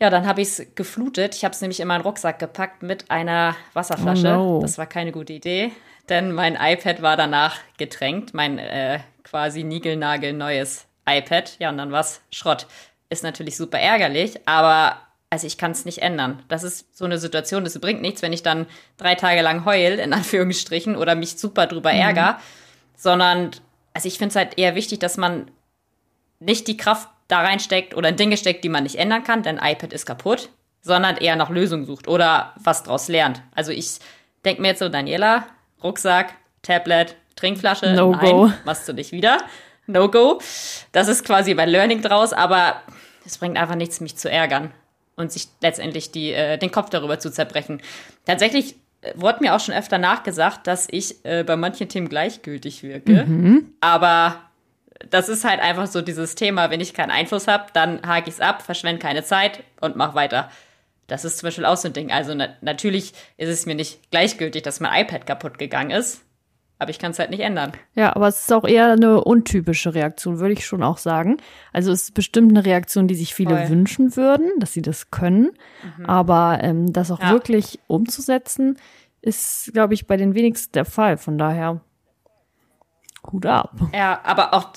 Ja, 0.00 0.10
dann 0.10 0.26
habe 0.26 0.42
ich 0.42 0.48
es 0.48 0.66
geflutet. 0.74 1.34
Ich 1.34 1.44
habe 1.44 1.54
es 1.54 1.60
nämlich 1.60 1.80
in 1.80 1.88
meinen 1.88 2.02
Rucksack 2.02 2.38
gepackt 2.38 2.82
mit 2.82 3.10
einer 3.10 3.56
Wasserflasche. 3.72 4.28
Oh 4.28 4.56
no. 4.56 4.58
Das 4.60 4.76
war 4.76 4.86
keine 4.86 5.10
gute 5.10 5.32
Idee, 5.32 5.72
denn 6.08 6.32
mein 6.32 6.56
iPad 6.60 7.00
war 7.00 7.16
danach 7.16 7.58
getränkt. 7.78 8.34
Mein 8.34 8.58
äh, 8.58 9.00
quasi 9.24 9.64
niegelnagelneues 9.64 10.86
iPad. 11.08 11.56
Ja, 11.58 11.70
und 11.70 11.78
dann 11.78 11.92
war 11.92 12.00
es 12.00 12.20
Schrott. 12.30 12.66
Ist 13.08 13.22
natürlich 13.22 13.56
super 13.56 13.78
ärgerlich, 13.78 14.40
aber 14.46 15.00
also 15.30 15.46
ich 15.46 15.58
kann 15.58 15.70
es 15.70 15.84
nicht 15.84 16.02
ändern. 16.02 16.42
Das 16.48 16.62
ist 16.62 16.96
so 16.96 17.04
eine 17.04 17.18
Situation, 17.18 17.64
das 17.64 17.78
bringt 17.78 18.02
nichts, 18.02 18.22
wenn 18.22 18.32
ich 18.32 18.42
dann 18.42 18.66
drei 18.96 19.14
Tage 19.14 19.42
lang 19.42 19.64
heul, 19.64 19.98
in 19.98 20.12
Anführungsstrichen, 20.12 20.96
oder 20.96 21.14
mich 21.14 21.38
super 21.38 21.66
drüber 21.66 21.92
mhm. 21.92 22.00
ärgere, 22.00 22.38
sondern 22.96 23.52
also 23.94 24.08
ich 24.08 24.18
finde 24.18 24.30
es 24.30 24.36
halt 24.36 24.58
eher 24.58 24.74
wichtig, 24.74 24.98
dass 24.98 25.16
man 25.16 25.50
nicht 26.38 26.68
die 26.68 26.76
Kraft 26.76 27.08
da 27.28 27.40
reinsteckt 27.40 27.94
oder 27.94 28.10
in 28.10 28.16
Dinge 28.16 28.36
steckt, 28.36 28.64
die 28.64 28.68
man 28.68 28.84
nicht 28.84 28.96
ändern 28.96 29.24
kann, 29.24 29.42
denn 29.42 29.58
iPad 29.60 29.92
ist 29.92 30.06
kaputt, 30.06 30.50
sondern 30.80 31.16
eher 31.16 31.36
nach 31.36 31.50
Lösungen 31.50 31.86
sucht 31.86 32.08
oder 32.08 32.52
was 32.62 32.84
draus 32.84 33.08
lernt. 33.08 33.42
Also 33.54 33.72
ich 33.72 33.98
denke 34.44 34.62
mir 34.62 34.68
jetzt 34.68 34.78
so, 34.78 34.88
Daniela, 34.88 35.46
Rucksack, 35.82 36.34
Tablet, 36.62 37.16
Trinkflasche, 37.34 37.92
no 37.92 38.12
nein, 38.12 38.30
go. 38.30 38.52
machst 38.64 38.88
du 38.88 38.92
nicht 38.92 39.12
wieder. 39.12 39.38
No 39.86 40.10
go. 40.10 40.40
Das 40.92 41.08
ist 41.08 41.24
quasi 41.24 41.54
mein 41.54 41.68
Learning 41.68 42.02
draus, 42.02 42.32
aber 42.32 42.82
es 43.24 43.38
bringt 43.38 43.56
einfach 43.56 43.74
nichts, 43.74 44.00
mich 44.00 44.16
zu 44.16 44.30
ärgern 44.30 44.72
und 45.16 45.32
sich 45.32 45.48
letztendlich 45.60 46.10
die, 46.12 46.32
äh, 46.32 46.58
den 46.58 46.70
Kopf 46.70 46.90
darüber 46.90 47.18
zu 47.18 47.30
zerbrechen. 47.30 47.82
Tatsächlich 48.24 48.76
wurde 49.14 49.40
mir 49.42 49.54
auch 49.54 49.60
schon 49.60 49.74
öfter 49.74 49.98
nachgesagt, 49.98 50.66
dass 50.66 50.88
ich 50.90 51.24
äh, 51.24 51.44
bei 51.44 51.56
manchen 51.56 51.88
Themen 51.88 52.08
gleichgültig 52.08 52.82
wirke. 52.82 53.24
Mhm. 53.24 53.74
Aber 53.80 54.45
das 55.10 55.28
ist 55.28 55.44
halt 55.44 55.60
einfach 55.60 55.86
so 55.86 56.02
dieses 56.02 56.34
Thema, 56.34 56.70
wenn 56.70 56.80
ich 56.80 56.94
keinen 56.94 57.10
Einfluss 57.10 57.48
habe, 57.48 57.66
dann 57.72 58.06
hake 58.06 58.28
ich 58.28 58.36
es 58.36 58.40
ab, 58.40 58.62
verschwende 58.62 59.00
keine 59.00 59.24
Zeit 59.24 59.62
und 59.80 59.96
mach 59.96 60.14
weiter. 60.14 60.50
Das 61.06 61.24
ist 61.24 61.38
zum 61.38 61.46
Beispiel 61.48 61.64
auch 61.64 61.76
so 61.76 61.88
ein 61.88 61.94
Ding. 61.94 62.10
Also 62.10 62.34
na 62.34 62.48
natürlich 62.60 63.12
ist 63.36 63.48
es 63.48 63.66
mir 63.66 63.74
nicht 63.74 64.10
gleichgültig, 64.10 64.62
dass 64.62 64.80
mein 64.80 65.04
iPad 65.04 65.26
kaputt 65.26 65.58
gegangen 65.58 65.90
ist. 65.90 66.22
Aber 66.78 66.90
ich 66.90 66.98
kann 66.98 67.12
es 67.12 67.18
halt 67.18 67.30
nicht 67.30 67.40
ändern. 67.40 67.72
Ja, 67.94 68.14
aber 68.14 68.28
es 68.28 68.40
ist 68.40 68.52
auch 68.52 68.64
eher 68.64 68.92
eine 68.92 69.24
untypische 69.24 69.94
Reaktion, 69.94 70.40
würde 70.40 70.52
ich 70.52 70.66
schon 70.66 70.82
auch 70.82 70.98
sagen. 70.98 71.38
Also 71.72 71.90
es 71.90 72.02
ist 72.02 72.14
bestimmt 72.14 72.50
eine 72.50 72.66
Reaktion, 72.66 73.08
die 73.08 73.14
sich 73.14 73.34
viele 73.34 73.56
Voll. 73.56 73.68
wünschen 73.70 74.14
würden, 74.14 74.50
dass 74.58 74.74
sie 74.74 74.82
das 74.82 75.10
können. 75.10 75.52
Mhm. 75.96 76.06
Aber 76.06 76.58
ähm, 76.60 76.92
das 76.92 77.10
auch 77.10 77.20
ja. 77.20 77.30
wirklich 77.30 77.80
umzusetzen, 77.86 78.78
ist, 79.22 79.70
glaube 79.72 79.94
ich, 79.94 80.06
bei 80.06 80.18
den 80.18 80.34
wenigsten 80.34 80.72
der 80.72 80.84
Fall. 80.84 81.16
Von 81.16 81.38
daher 81.38 81.80
Hut 83.32 83.46
ab. 83.46 83.72
Ja, 83.94 84.20
aber 84.22 84.52
auch 84.52 84.72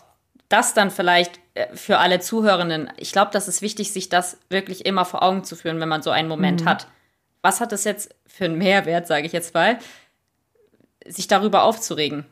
das 0.50 0.74
dann 0.74 0.92
vielleicht 0.92 1.40
äh, 1.54 1.76
für 1.76 2.00
alle 2.00 2.20
Zuhörenden. 2.20 2.92
Ich 2.98 3.12
glaube, 3.12 3.32
das 3.32 3.48
ist 3.48 3.62
wichtig, 3.62 3.94
sich 3.94 4.10
das 4.10 4.38
wirklich 4.50 4.86
immer 4.86 5.06
vor 5.06 5.24
Augen 5.24 5.44
zu 5.44 5.56
führen, 5.56 5.80
wenn 5.80 5.90
man 5.90 6.02
so 6.02 6.12
einen 6.12 6.28
Moment 6.28 6.62
mhm. 6.62 6.70
hat. 6.70 6.88
Was 7.42 7.62
hat 7.62 7.72
es 7.72 7.86
jetzt 7.86 8.14
für 8.28 8.46
einen 8.46 8.58
Mehrwert, 8.58 9.08
sage 9.08 9.26
ich 9.26 9.32
jetzt 9.32 9.54
mal? 9.54 9.80
sich 11.06 11.28
darüber 11.28 11.64
aufzuregen. 11.64 12.26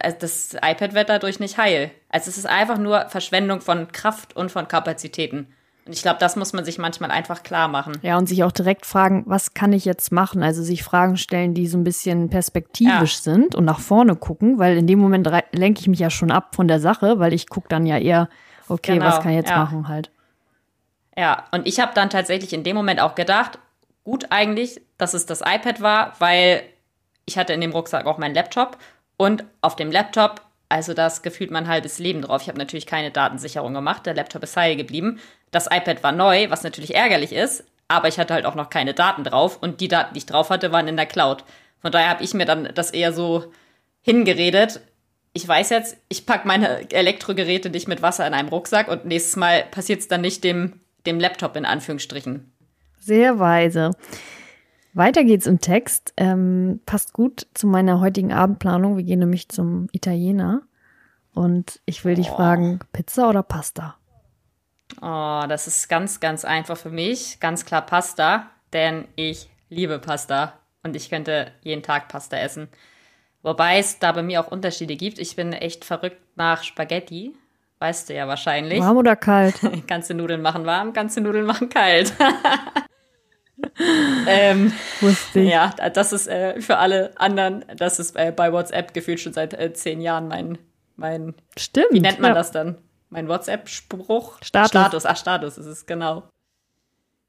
Also 0.00 0.16
das 0.20 0.54
iPad 0.54 0.94
wird 0.94 1.08
dadurch 1.08 1.38
nicht 1.38 1.58
heil. 1.58 1.90
Also 2.08 2.30
es 2.30 2.38
ist 2.38 2.46
einfach 2.46 2.78
nur 2.78 3.08
Verschwendung 3.08 3.60
von 3.60 3.92
Kraft 3.92 4.34
und 4.34 4.50
von 4.50 4.68
Kapazitäten. 4.68 5.52
Und 5.84 5.94
ich 5.94 6.02
glaube, 6.02 6.18
das 6.20 6.36
muss 6.36 6.52
man 6.52 6.64
sich 6.64 6.78
manchmal 6.78 7.10
einfach 7.10 7.42
klar 7.42 7.66
machen. 7.66 7.98
Ja, 8.02 8.16
und 8.16 8.28
sich 8.28 8.44
auch 8.44 8.52
direkt 8.52 8.86
fragen, 8.86 9.24
was 9.26 9.52
kann 9.52 9.72
ich 9.72 9.84
jetzt 9.84 10.12
machen? 10.12 10.42
Also 10.42 10.62
sich 10.62 10.84
Fragen 10.84 11.16
stellen, 11.16 11.54
die 11.54 11.66
so 11.66 11.76
ein 11.76 11.82
bisschen 11.82 12.30
perspektivisch 12.30 13.16
ja. 13.16 13.32
sind 13.32 13.56
und 13.56 13.64
nach 13.64 13.80
vorne 13.80 14.14
gucken, 14.14 14.58
weil 14.58 14.76
in 14.76 14.86
dem 14.86 15.00
Moment 15.00 15.28
lenke 15.52 15.80
ich 15.80 15.88
mich 15.88 15.98
ja 15.98 16.08
schon 16.08 16.30
ab 16.30 16.54
von 16.54 16.68
der 16.68 16.78
Sache, 16.78 17.18
weil 17.18 17.32
ich 17.32 17.48
gucke 17.48 17.68
dann 17.68 17.84
ja 17.84 17.98
eher, 17.98 18.28
okay, 18.68 18.94
genau, 18.94 19.06
was 19.06 19.20
kann 19.20 19.32
ich 19.32 19.38
jetzt 19.38 19.50
ja. 19.50 19.56
machen 19.56 19.88
halt. 19.88 20.12
Ja, 21.18 21.44
und 21.50 21.66
ich 21.66 21.80
habe 21.80 21.92
dann 21.94 22.10
tatsächlich 22.10 22.52
in 22.52 22.62
dem 22.62 22.76
Moment 22.76 23.00
auch 23.00 23.16
gedacht, 23.16 23.58
gut 24.04 24.26
eigentlich, 24.30 24.80
dass 24.98 25.14
es 25.14 25.26
das 25.26 25.40
iPad 25.40 25.80
war, 25.80 26.12
weil 26.20 26.62
ich 27.26 27.38
hatte 27.38 27.52
in 27.52 27.60
dem 27.60 27.72
Rucksack 27.72 28.06
auch 28.06 28.18
meinen 28.18 28.34
Laptop 28.34 28.78
und 29.16 29.44
auf 29.60 29.76
dem 29.76 29.90
Laptop 29.90 30.42
Also 30.68 30.94
da 30.94 31.06
ist 31.06 31.22
gefühlt 31.22 31.50
mein 31.50 31.68
halbes 31.68 31.98
Leben 31.98 32.22
drauf. 32.22 32.42
Ich 32.42 32.48
habe 32.48 32.58
natürlich 32.58 32.86
keine 32.86 33.10
Datensicherung 33.10 33.74
gemacht. 33.74 34.06
Der 34.06 34.14
Laptop 34.14 34.42
ist 34.42 34.56
heil 34.56 34.74
geblieben. 34.74 35.20
Das 35.52 35.66
iPad 35.66 36.02
war 36.02 36.10
neu, 36.12 36.50
was 36.50 36.64
natürlich 36.64 36.94
ärgerlich 36.96 37.32
ist, 37.32 37.64
aber 37.86 38.08
ich 38.08 38.18
hatte 38.18 38.34
halt 38.34 38.46
auch 38.46 38.54
noch 38.56 38.70
keine 38.70 38.94
Daten 38.94 39.22
drauf 39.22 39.58
und 39.60 39.80
die 39.80 39.88
Daten, 39.88 40.14
die 40.14 40.18
ich 40.18 40.26
drauf 40.26 40.50
hatte, 40.50 40.72
waren 40.72 40.88
in 40.88 40.96
der 40.96 41.06
Cloud. 41.06 41.44
Von 41.80 41.92
daher 41.92 42.08
habe 42.10 42.24
ich 42.24 42.34
mir 42.34 42.46
dann 42.46 42.68
das 42.74 42.90
eher 42.90 43.12
so 43.12 43.52
hingeredet. 44.00 44.80
Ich 45.34 45.46
weiß 45.46 45.70
jetzt, 45.70 45.96
ich 46.08 46.26
packe 46.26 46.46
meine 46.48 46.90
Elektrogeräte 46.90 47.70
nicht 47.70 47.88
mit 47.88 48.02
Wasser 48.02 48.26
in 48.26 48.34
einem 48.34 48.48
Rucksack 48.48 48.88
und 48.88 49.04
nächstes 49.04 49.36
Mal 49.36 49.64
passiert 49.70 50.00
es 50.00 50.08
dann 50.08 50.20
nicht 50.20 50.42
dem, 50.44 50.80
dem 51.06 51.20
Laptop 51.20 51.56
in 51.56 51.64
Anführungsstrichen. 51.64 52.52
Sehr 52.98 53.38
weise. 53.38 53.90
Weiter 54.94 55.24
geht's 55.24 55.46
im 55.46 55.60
Text. 55.60 56.12
Ähm, 56.18 56.80
passt 56.86 57.12
gut 57.14 57.46
zu 57.54 57.66
meiner 57.66 58.00
heutigen 58.00 58.32
Abendplanung. 58.32 58.96
Wir 58.96 59.04
gehen 59.04 59.20
nämlich 59.20 59.48
zum 59.48 59.88
Italiener. 59.92 60.62
Und 61.34 61.80
ich 61.86 62.04
will 62.04 62.14
dich 62.14 62.30
Oh. 62.30 62.36
fragen, 62.36 62.80
Pizza 62.92 63.28
oder 63.30 63.42
Pasta? 63.42 63.96
Oh, 65.02 65.42
das 65.48 65.66
ist 65.66 65.88
ganz, 65.88 66.20
ganz 66.20 66.44
einfach 66.44 66.76
für 66.76 66.90
mich. 66.90 67.40
Ganz 67.40 67.64
klar 67.64 67.84
Pasta, 67.84 68.48
denn 68.72 69.08
ich 69.16 69.50
liebe 69.68 69.98
Pasta 69.98 70.60
und 70.84 70.94
ich 70.94 71.10
könnte 71.10 71.50
jeden 71.62 71.82
Tag 71.82 72.06
Pasta 72.06 72.36
essen. 72.36 72.68
Wobei 73.42 73.78
es 73.78 73.98
da 73.98 74.12
bei 74.12 74.22
mir 74.22 74.40
auch 74.40 74.52
Unterschiede 74.52 74.94
gibt. 74.94 75.18
Ich 75.18 75.34
bin 75.34 75.52
echt 75.52 75.84
verrückt 75.84 76.22
nach 76.36 76.62
Spaghetti. 76.62 77.34
Weißt 77.80 78.08
du 78.08 78.14
ja 78.14 78.28
wahrscheinlich. 78.28 78.78
Warm 78.78 78.96
oder 78.96 79.16
kalt? 79.16 79.56
Kannst 79.88 80.08
du 80.08 80.14
Nudeln 80.14 80.40
machen 80.40 80.66
warm, 80.66 80.92
kannst 80.92 81.16
du 81.16 81.20
Nudeln 81.20 81.46
machen 81.46 81.68
kalt. 81.68 82.12
ähm, 84.28 84.72
Wusste 85.00 85.40
ich. 85.40 85.50
ja, 85.50 85.70
das 85.92 86.12
ist 86.12 86.28
äh, 86.28 86.60
für 86.60 86.76
alle 86.76 87.10
anderen, 87.16 87.64
das 87.76 87.98
ist 87.98 88.14
äh, 88.14 88.30
bei 88.30 88.52
WhatsApp 88.52 88.94
gefühlt 88.94 89.18
schon 89.18 89.32
seit 89.32 89.52
äh, 89.54 89.72
zehn 89.72 90.00
Jahren 90.00 90.28
mein, 90.28 90.58
mein, 90.94 91.34
Stimmt. 91.58 91.88
wie 91.90 92.00
nennt 92.00 92.20
man 92.20 92.30
ja. 92.30 92.34
das 92.36 92.52
dann? 92.52 92.78
Mein 93.12 93.28
WhatsApp-Spruch? 93.28 94.38
Status. 94.42 94.70
Status, 94.70 95.06
ach, 95.06 95.16
Status 95.18 95.58
ist 95.58 95.66
es, 95.66 95.84
genau. 95.84 96.30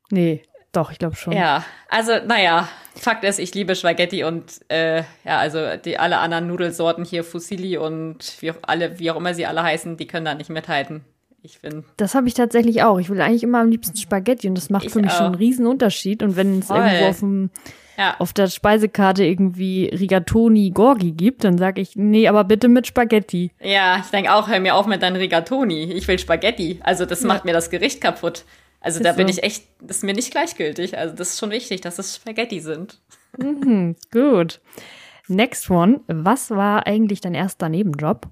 Nee, 0.10 0.42
doch, 0.72 0.92
ich 0.92 0.98
glaube 0.98 1.18
schon. 1.18 1.34
Ja, 1.34 1.66
also, 1.90 2.14
naja, 2.26 2.70
Fakt 2.96 3.26
ist, 3.26 3.38
ich 3.38 3.54
liebe 3.54 3.76
Spaghetti 3.76 4.24
und, 4.24 4.62
äh, 4.70 5.04
ja, 5.26 5.40
also, 5.40 5.76
die 5.76 6.00
alle 6.00 6.20
anderen 6.20 6.48
Nudelsorten 6.48 7.04
hier, 7.04 7.26
Fusilli 7.26 7.76
und 7.78 8.42
wie 8.42 8.52
auch 8.52 8.56
alle, 8.62 8.98
wie 9.00 9.12
auch 9.12 9.18
immer 9.18 9.34
sie 9.34 9.46
alle 9.46 9.62
heißen, 9.62 9.98
die 9.98 10.08
können 10.08 10.24
da 10.26 10.36
nicht 10.36 10.50
mithalten. 10.50 11.04
Ich 11.46 11.60
finde, 11.60 11.84
Das 11.98 12.16
habe 12.16 12.28
ich 12.30 12.34
tatsächlich 12.34 12.84
auch. 12.84 13.00
Ich 13.00 13.10
will 13.10 13.20
eigentlich 13.20 13.44
immer 13.44 13.60
am 13.60 13.70
liebsten 13.70 13.98
Spaghetti 13.98 14.48
und 14.48 14.56
das 14.56 14.70
macht 14.70 14.86
Ich 14.86 14.94
für 14.94 15.02
mich 15.02 15.12
schon 15.12 15.26
einen 15.26 15.36
auch. 15.36 15.40
riesen 15.40 15.68
Unterschied. 15.68 16.24
Und 16.24 16.38
wenn 16.38 16.60
es 16.60 16.70
irgendwo 16.70 17.06
auf, 17.06 17.20
dem, 17.20 17.50
ja, 17.98 18.16
auf 18.20 18.32
der 18.32 18.48
Speisekarte 18.48 19.26
irgendwie 19.26 19.88
Rigatoni 19.88 20.72
Gorgi 20.72 21.12
gibt, 21.12 21.44
dann 21.44 21.58
sage 21.58 21.82
ich, 21.82 21.98
nee, 21.98 22.30
aber 22.30 22.46
bitte 22.46 22.70
mit 22.70 22.88
Spaghetti. 22.88 23.52
Ja, 23.62 23.98
ich 24.00 24.06
denke 24.10 24.34
auch, 24.34 24.48
hör 24.48 24.62
mir 24.62 24.76
auf 24.76 24.88
mit 24.88 25.02
deinen 25.02 25.18
Rigatoni. 25.18 25.92
Ich 25.92 26.08
will 26.08 26.18
Spaghetti. 26.18 26.80
Also 26.82 27.06
das 27.06 27.24
macht 27.24 27.44
mir 27.44 27.52
das 27.54 27.70
Gericht 27.70 28.00
kaputt. 28.00 28.46
Also 28.80 29.00
Ist 29.00 29.06
da 29.06 29.12
bin 29.12 29.28
so. 29.28 29.34
ich 29.38 29.44
echt, 29.44 29.66
das 29.82 29.98
ist 29.98 30.04
mir 30.04 30.14
nicht 30.14 30.32
gleichgültig. 30.32 30.98
Also 30.98 31.14
das 31.14 31.32
ist 31.34 31.40
schon 31.40 31.52
wichtig, 31.52 31.82
dass 31.82 32.00
es 32.00 32.16
Spaghetti 32.16 32.62
sind. 32.62 33.02
Mhm, 33.38 33.96
gut. 34.14 34.62
Next 35.28 35.70
one. 35.70 36.02
Was 36.08 36.52
war 36.52 36.86
eigentlich 36.88 37.20
dein 37.22 37.34
erster 37.34 37.68
Nebenjob? 37.70 38.28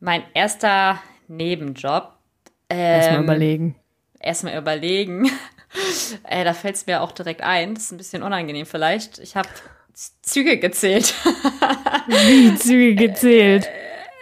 Mein 0.00 0.22
erster 0.34 1.00
Nebenjob. 1.28 2.12
Erstmal 2.68 3.18
Ähm, 3.18 3.24
überlegen. 3.24 3.76
Erstmal 4.20 4.56
überlegen. 4.56 5.30
äh, 6.24 6.44
da 6.44 6.52
fällt 6.52 6.76
es 6.76 6.86
mir 6.86 7.02
auch 7.02 7.12
direkt 7.12 7.42
ein. 7.42 7.74
Das 7.74 7.84
ist 7.84 7.92
ein 7.92 7.98
bisschen 7.98 8.22
unangenehm 8.22 8.66
vielleicht. 8.66 9.18
Ich 9.18 9.36
habe 9.36 9.48
Züge 10.22 10.58
gezählt. 10.58 11.14
Wie 12.06 12.54
Züge 12.56 12.94
gezählt. 12.94 13.68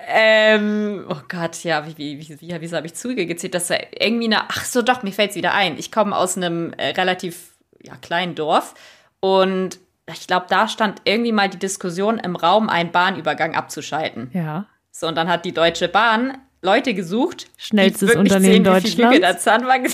Ähm, 0.07 1.07
oh 1.09 1.23
Gott, 1.29 1.65
ja, 1.65 1.87
wie, 1.87 1.97
wie, 1.97 2.19
wie, 2.19 2.41
wie, 2.41 2.61
wieso 2.61 2.77
habe 2.77 2.87
ich 2.87 2.93
Züge 2.95 3.25
gezählt? 3.25 3.55
Das 3.55 3.71
war 3.71 3.79
irgendwie 3.99 4.27
eine, 4.27 4.51
ach 4.51 4.65
so, 4.67 4.83
doch, 4.83 5.03
mir 5.03 5.13
fällt's 5.13 5.35
wieder 5.35 5.55
ein. 5.55 5.79
Ich 5.79 5.91
komme 5.91 6.15
aus 6.15 6.37
einem 6.37 6.75
äh, 6.75 6.89
relativ 6.91 7.55
ja, 7.83 7.97
kleinen 7.97 8.35
Dorf 8.35 8.75
und 9.21 9.79
ich 10.13 10.27
glaube, 10.27 10.45
da 10.51 10.69
stand 10.69 11.01
irgendwie 11.07 11.33
mal 11.33 11.49
die 11.49 11.59
Diskussion 11.59 12.19
im 12.19 12.37
Raum, 12.37 12.69
einen 12.69 12.93
Bahnübergang 12.93 13.55
abzuschalten. 13.55 14.31
Ja. 14.35 14.67
So, 14.97 15.09
und 15.09 15.17
dann 15.17 15.29
hat 15.29 15.45
die 15.45 15.53
Deutsche 15.53 15.89
Bahn 15.89 16.39
Leute 16.63 16.95
gesucht, 16.95 17.49
Schnellstes 17.59 18.15
Unternehmen 18.15 18.55
sehen, 18.55 18.65
Deutschlands. 18.65 19.21
der 19.21 19.39
Zahnwagen 19.39 19.93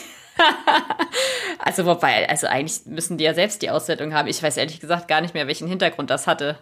Also, 1.58 1.86
wobei, 1.86 2.28
also 2.28 2.46
eigentlich 2.46 2.82
müssen 2.84 3.16
die 3.16 3.24
ja 3.24 3.32
selbst 3.32 3.62
die 3.62 3.70
Auswertung 3.70 4.12
haben. 4.12 4.28
Ich 4.28 4.42
weiß 4.42 4.58
ehrlich 4.58 4.78
gesagt 4.78 5.08
gar 5.08 5.22
nicht 5.22 5.32
mehr, 5.32 5.46
welchen 5.46 5.68
Hintergrund 5.68 6.10
das 6.10 6.26
hatte. 6.26 6.58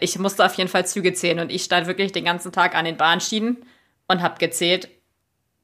Ich 0.00 0.18
musste 0.20 0.44
auf 0.44 0.54
jeden 0.54 0.70
Fall 0.70 0.86
Züge 0.86 1.14
zählen 1.14 1.40
und 1.40 1.50
ich 1.50 1.64
stand 1.64 1.88
wirklich 1.88 2.12
den 2.12 2.24
ganzen 2.24 2.52
Tag 2.52 2.76
an 2.76 2.84
den 2.84 2.96
Bahnschienen 2.96 3.64
und 4.06 4.22
habe 4.22 4.38
gezählt, 4.38 4.88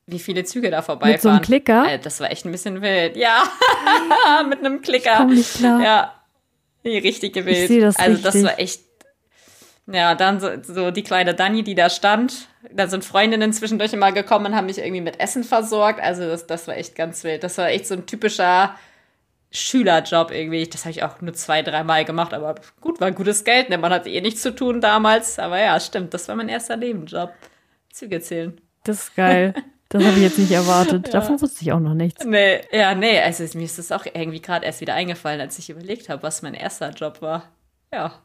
wie 0.06 0.18
viele 0.18 0.42
Züge 0.44 0.70
da 0.70 0.82
vorbeifahren. 0.82 1.12
Mit 1.12 1.22
so 1.22 1.28
einem 1.28 1.42
Klicker? 1.42 1.92
Äh, 1.92 1.98
Das 2.00 2.18
war 2.18 2.30
echt 2.30 2.44
ein 2.44 2.50
bisschen 2.50 2.82
wild. 2.82 3.16
Ja, 3.16 3.44
mit 4.48 4.58
einem 4.58 4.82
Klicker. 4.82 5.14
komm 5.18 5.34
nicht 5.34 5.54
klar. 5.54 5.80
Ja, 5.80 6.14
richtig 6.84 7.36
wild. 7.36 7.68
seh 7.68 7.80
das 7.80 7.96
also 7.96 8.20
das 8.20 8.34
richtig. 8.34 8.50
war 8.50 8.58
echt. 8.58 8.80
Ja, 9.92 10.14
dann 10.14 10.40
so, 10.40 10.50
so 10.62 10.90
die 10.90 11.03
kleine 11.03 11.35
Dani, 11.35 11.62
die 11.62 11.74
da 11.74 11.90
stand. 11.90 12.48
Da 12.72 12.87
sind 12.87 13.05
Freundinnen 13.05 13.53
zwischendurch 13.53 13.92
immer 13.92 14.12
gekommen 14.12 14.46
und 14.46 14.57
haben 14.57 14.66
mich 14.66 14.79
irgendwie 14.79 15.00
mit 15.00 15.18
Essen 15.18 15.44
versorgt. 15.44 16.00
Also 16.00 16.26
das, 16.26 16.46
das 16.46 16.68
war 16.68 16.76
echt 16.76 16.94
ganz 16.94 17.24
wild. 17.24 17.42
Das 17.42 17.59
war 17.59 17.68
echt 17.68 17.87
so 17.87 17.94
ein 17.94 18.07
typischer 18.07 18.76
Schülerjob 19.50 20.31
irgendwie. 20.31 20.66
Das 20.66 20.85
habe 20.85 20.90
ich 20.90 21.03
auch 21.03 21.20
nur 21.20 21.35
zwei, 21.35 21.62
dreimal 21.62 22.05
gemacht, 22.05 22.33
aber 22.33 22.55
gut, 22.81 23.00
war 23.00 23.11
gutes 23.11 23.44
Geld. 23.44 23.68
Ne? 23.68 23.79
Man 23.79 23.92
hatte 23.92 24.11
eh 24.11 24.20
nichts 24.20 24.42
zu 24.42 24.55
tun 24.55 24.81
damals. 24.81 25.38
Aber 25.38 25.59
ja, 25.59 25.81
stimmt, 25.81 26.14
das 26.14 26.29
war 26.29 26.37
mein 26.37 26.48
erster 26.48 26.76
Nebenjob. 26.76 27.33
Züge 27.92 28.20
zählen. 28.20 28.61
Das 28.85 29.05
ist 29.05 29.16
geil. 29.16 29.55
Das 29.88 30.05
habe 30.05 30.16
ich 30.16 30.22
jetzt 30.22 30.38
nicht 30.38 30.53
erwartet. 30.53 31.12
Davon 31.14 31.40
wusste 31.40 31.62
ich 31.62 31.72
auch 31.72 31.81
noch 31.81 31.94
nichts. 31.94 32.24
Nee, 32.24 32.61
ja, 32.70 32.94
nee, 32.94 33.18
also 33.18 33.42
mir 33.59 33.64
ist 33.64 33.79
das 33.79 33.90
auch 33.90 34.07
irgendwie 34.07 34.40
gerade 34.40 34.64
erst 34.64 34.81
wieder 34.81 34.94
eingefallen, 34.94 35.40
als 35.40 35.59
ich 35.59 35.68
überlegt 35.68 36.09
habe, 36.09 36.22
was 36.22 36.42
mein 36.42 36.55
erster 36.55 36.90
Job 36.90 37.20
war. 37.20 37.48
Ja, 37.92 38.20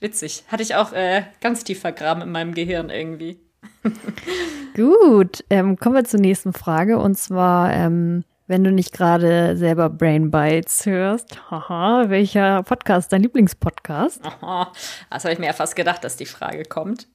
witzig. 0.00 0.44
Hatte 0.48 0.62
ich 0.62 0.74
auch 0.74 0.92
äh, 0.92 1.24
ganz 1.40 1.64
tief 1.64 1.80
vergraben 1.80 2.22
in 2.22 2.30
meinem 2.30 2.54
Gehirn 2.54 2.90
irgendwie. 2.90 3.40
Gut, 4.74 5.44
ähm, 5.50 5.76
kommen 5.76 5.94
wir 5.94 6.04
zur 6.04 6.20
nächsten 6.20 6.52
Frage. 6.52 6.98
Und 6.98 7.16
zwar, 7.16 7.72
ähm, 7.72 8.24
wenn 8.46 8.64
du 8.64 8.70
nicht 8.70 8.92
gerade 8.92 9.56
selber 9.56 9.90
Brain 9.90 10.30
Bites 10.30 10.86
hörst, 10.86 11.38
haha, 11.50 12.08
welcher 12.08 12.62
Podcast, 12.62 13.12
dein 13.12 13.22
Lieblingspodcast? 13.22 14.24
Aha, 14.24 14.72
das 15.10 15.24
habe 15.24 15.32
ich 15.32 15.38
mir 15.38 15.46
ja 15.46 15.52
fast 15.52 15.76
gedacht, 15.76 16.04
dass 16.04 16.16
die 16.16 16.26
Frage 16.26 16.64
kommt. 16.64 17.08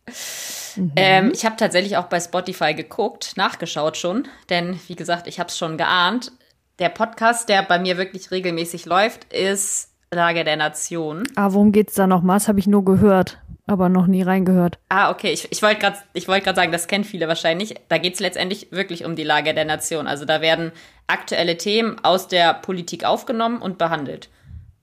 Ähm, 0.96 1.32
ich 1.34 1.46
habe 1.46 1.56
tatsächlich 1.56 1.98
auch 1.98 2.06
bei 2.06 2.19
Spotify 2.19 2.74
geguckt, 2.74 3.34
nachgeschaut 3.36 3.96
schon, 3.98 4.28
denn 4.50 4.80
wie 4.88 4.96
gesagt, 4.96 5.28
ich 5.28 5.39
habe 5.39 5.50
es 5.50 5.58
schon 5.58 5.78
geahnt. 5.78 6.32
Der 6.80 6.89
Podcast, 6.89 7.50
der 7.50 7.62
bei 7.62 7.78
mir 7.78 7.98
wirklich 7.98 8.32
regelmäßig 8.32 8.86
läuft, 8.86 9.32
ist 9.32 9.92
Lage 10.13 10.43
der 10.43 10.58
Nation. 10.58 11.23
Ah, 11.36 11.54
worum 11.54 11.71
geht's 11.71 11.93
da 11.93 12.08
nochmal? 12.08 12.38
Das 12.38 12.47
habe 12.47 12.60
ich 12.60 12.67
nur 12.67 12.86
gehört, 12.86 13.39
aber 13.65 13.89
noch 13.89 14.08
nie 14.08 14.21
reingehört. 14.21 14.80
Ah, 14.89 15.12
okay. 15.12 15.32
Ich, 15.32 15.52
ich 15.52 15.62
wollte 15.62 15.80
gerade 15.80 15.97
wollt 16.28 16.56
sagen, 16.56 16.71
das 16.71 16.88
kennen 16.88 17.04
viele 17.04 17.28
wahrscheinlich. 17.28 17.76
Da 17.89 17.97
geht 17.97 18.15
es 18.15 18.19
letztendlich 18.19 18.71
wirklich 18.71 19.06
um 19.06 19.15
die 19.15 19.23
Lage 19.23 19.54
der 19.54 19.65
Nation. 19.65 20.08
Also 20.08 20.26
da 20.26 20.41
werden 20.41 20.71
aktuelle 21.08 21.58
Themen 21.58 21.97
aus 22.04 22.28
der 22.28 22.54
Politik 22.54 23.06
aufgenommen 23.06 23.62
und 23.62 23.78
behandelt. 23.78 24.30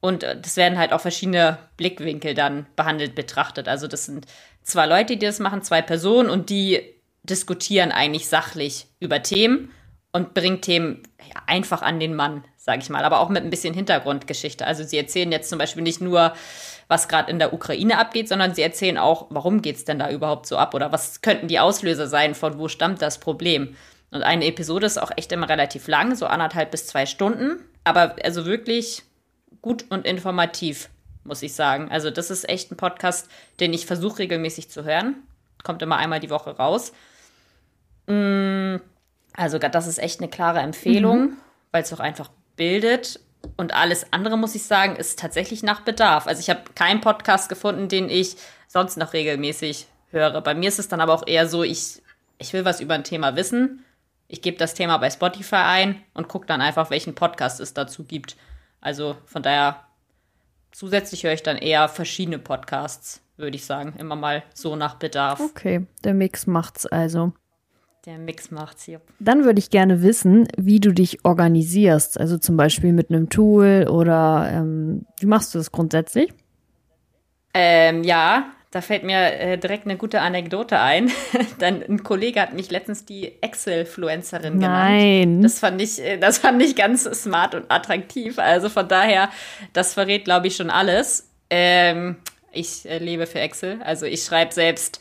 Und 0.00 0.22
äh, 0.22 0.40
das 0.40 0.56
werden 0.56 0.78
halt 0.78 0.92
auch 0.92 1.00
verschiedene 1.00 1.58
Blickwinkel 1.76 2.34
dann 2.34 2.66
behandelt, 2.76 3.14
betrachtet. 3.14 3.68
Also 3.68 3.86
das 3.86 4.06
sind 4.06 4.26
zwei 4.62 4.86
Leute, 4.86 5.16
die 5.16 5.26
das 5.26 5.38
machen, 5.38 5.62
zwei 5.62 5.82
Personen 5.82 6.30
und 6.30 6.50
die 6.50 6.80
diskutieren 7.22 7.92
eigentlich 7.92 8.28
sachlich 8.28 8.86
über 8.98 9.22
Themen 9.22 9.70
und 10.12 10.34
bringen 10.34 10.60
Themen 10.60 11.02
einfach 11.46 11.82
an 11.82 12.00
den 12.00 12.14
Mann, 12.14 12.44
sage 12.56 12.80
ich 12.82 12.90
mal, 12.90 13.04
aber 13.04 13.20
auch 13.20 13.28
mit 13.28 13.44
ein 13.44 13.50
bisschen 13.50 13.74
Hintergrundgeschichte. 13.74 14.66
Also 14.66 14.82
sie 14.82 14.98
erzählen 14.98 15.30
jetzt 15.30 15.48
zum 15.48 15.58
Beispiel 15.58 15.82
nicht 15.82 16.00
nur, 16.00 16.34
was 16.88 17.08
gerade 17.08 17.30
in 17.30 17.38
der 17.38 17.52
Ukraine 17.52 17.98
abgeht, 17.98 18.28
sondern 18.28 18.54
sie 18.54 18.62
erzählen 18.62 18.98
auch, 18.98 19.26
warum 19.30 19.62
geht's 19.62 19.84
denn 19.84 19.98
da 19.98 20.10
überhaupt 20.10 20.46
so 20.46 20.56
ab 20.56 20.74
oder 20.74 20.90
was 20.90 21.22
könnten 21.22 21.48
die 21.48 21.60
Auslöser 21.60 22.08
sein, 22.08 22.34
von 22.34 22.58
wo 22.58 22.68
stammt 22.68 23.00
das 23.02 23.18
Problem. 23.18 23.76
Und 24.10 24.22
eine 24.22 24.46
Episode 24.46 24.86
ist 24.86 25.00
auch 25.00 25.12
echt 25.16 25.30
immer 25.30 25.48
relativ 25.48 25.86
lang, 25.86 26.16
so 26.16 26.26
anderthalb 26.26 26.72
bis 26.72 26.88
zwei 26.88 27.06
Stunden, 27.06 27.60
aber 27.84 28.16
also 28.24 28.44
wirklich 28.44 29.04
gut 29.62 29.84
und 29.90 30.04
informativ, 30.04 30.88
muss 31.22 31.42
ich 31.42 31.54
sagen. 31.54 31.88
Also 31.90 32.10
das 32.10 32.30
ist 32.30 32.48
echt 32.48 32.72
ein 32.72 32.76
Podcast, 32.76 33.28
den 33.60 33.72
ich 33.72 33.86
versuche 33.86 34.20
regelmäßig 34.20 34.70
zu 34.70 34.84
hören. 34.84 35.22
Kommt 35.62 35.82
immer 35.82 35.98
einmal 35.98 36.18
die 36.18 36.30
Woche 36.30 36.56
raus. 36.56 36.92
Mm, 38.06 38.76
Also 39.36 39.58
das 39.58 39.86
ist 39.86 39.98
echt 39.98 40.20
eine 40.20 40.28
klare 40.28 40.60
Empfehlung, 40.60 41.36
weil 41.72 41.82
es 41.82 41.92
auch 41.92 42.00
einfach 42.00 42.30
bildet. 42.56 43.20
Und 43.56 43.74
alles 43.74 44.12
andere, 44.12 44.36
muss 44.36 44.54
ich 44.54 44.64
sagen, 44.64 44.96
ist 44.96 45.18
tatsächlich 45.18 45.62
nach 45.62 45.80
Bedarf. 45.80 46.26
Also 46.26 46.40
ich 46.40 46.50
habe 46.50 46.60
keinen 46.74 47.00
Podcast 47.00 47.48
gefunden, 47.48 47.88
den 47.88 48.10
ich 48.10 48.36
sonst 48.68 48.96
noch 48.96 49.12
regelmäßig 49.12 49.86
höre. 50.10 50.40
Bei 50.40 50.54
mir 50.54 50.68
ist 50.68 50.78
es 50.78 50.88
dann 50.88 51.00
aber 51.00 51.14
auch 51.14 51.26
eher 51.26 51.48
so, 51.48 51.62
ich, 51.62 52.02
ich 52.38 52.52
will 52.52 52.64
was 52.64 52.80
über 52.80 52.94
ein 52.94 53.04
Thema 53.04 53.36
wissen. 53.36 53.84
Ich 54.28 54.42
gebe 54.42 54.56
das 54.58 54.74
Thema 54.74 54.98
bei 54.98 55.10
Spotify 55.10 55.56
ein 55.56 56.02
und 56.14 56.28
gucke 56.28 56.46
dann 56.46 56.60
einfach, 56.60 56.90
welchen 56.90 57.14
Podcast 57.14 57.60
es 57.60 57.74
dazu 57.74 58.04
gibt. 58.04 58.36
Also 58.80 59.16
von 59.24 59.42
daher, 59.42 59.84
zusätzlich 60.70 61.24
höre 61.24 61.32
ich 61.32 61.42
dann 61.42 61.56
eher 61.56 61.88
verschiedene 61.88 62.38
Podcasts, 62.38 63.22
würde 63.36 63.56
ich 63.56 63.64
sagen. 63.64 63.94
Immer 63.98 64.16
mal 64.16 64.42
so 64.54 64.76
nach 64.76 64.94
Bedarf. 64.94 65.40
Okay, 65.40 65.86
der 66.04 66.14
Mix 66.14 66.46
macht's 66.46 66.86
also. 66.86 67.32
Der 68.06 68.16
Mix 68.16 68.50
macht's 68.50 68.84
hier. 68.84 69.02
Dann 69.18 69.44
würde 69.44 69.58
ich 69.58 69.68
gerne 69.68 70.02
wissen, 70.02 70.48
wie 70.56 70.80
du 70.80 70.92
dich 70.92 71.24
organisierst. 71.24 72.18
Also 72.18 72.38
zum 72.38 72.56
Beispiel 72.56 72.92
mit 72.92 73.10
einem 73.10 73.28
Tool 73.28 73.86
oder 73.90 74.50
ähm, 74.50 75.04
wie 75.18 75.26
machst 75.26 75.54
du 75.54 75.58
das 75.58 75.70
grundsätzlich? 75.70 76.32
Ähm, 77.52 78.02
ja, 78.02 78.52
da 78.70 78.80
fällt 78.80 79.02
mir 79.02 79.18
äh, 79.18 79.58
direkt 79.58 79.84
eine 79.84 79.96
gute 79.96 80.20
Anekdote 80.20 80.78
ein. 80.78 81.10
Dann 81.58 81.82
ein 81.82 82.02
Kollege 82.02 82.40
hat 82.40 82.54
mich 82.54 82.70
letztens 82.70 83.04
die 83.04 83.42
Excel-Fluencerin 83.42 84.54
genannt. 84.54 84.90
Nein. 84.90 85.42
Das 85.42 85.58
fand 85.58 85.82
ich, 85.82 86.00
äh, 86.00 86.16
das 86.16 86.38
fand 86.38 86.62
ich 86.62 86.76
ganz 86.76 87.04
smart 87.04 87.54
und 87.54 87.70
attraktiv. 87.70 88.38
Also 88.38 88.68
von 88.70 88.88
daher, 88.88 89.28
das 89.72 89.92
verrät, 89.92 90.24
glaube 90.24 90.46
ich, 90.46 90.56
schon 90.56 90.70
alles. 90.70 91.28
Ähm, 91.50 92.16
ich 92.52 92.88
äh, 92.88 92.98
lebe 92.98 93.26
für 93.26 93.40
Excel. 93.40 93.80
Also 93.82 94.06
ich 94.06 94.22
schreibe 94.22 94.54
selbst 94.54 95.00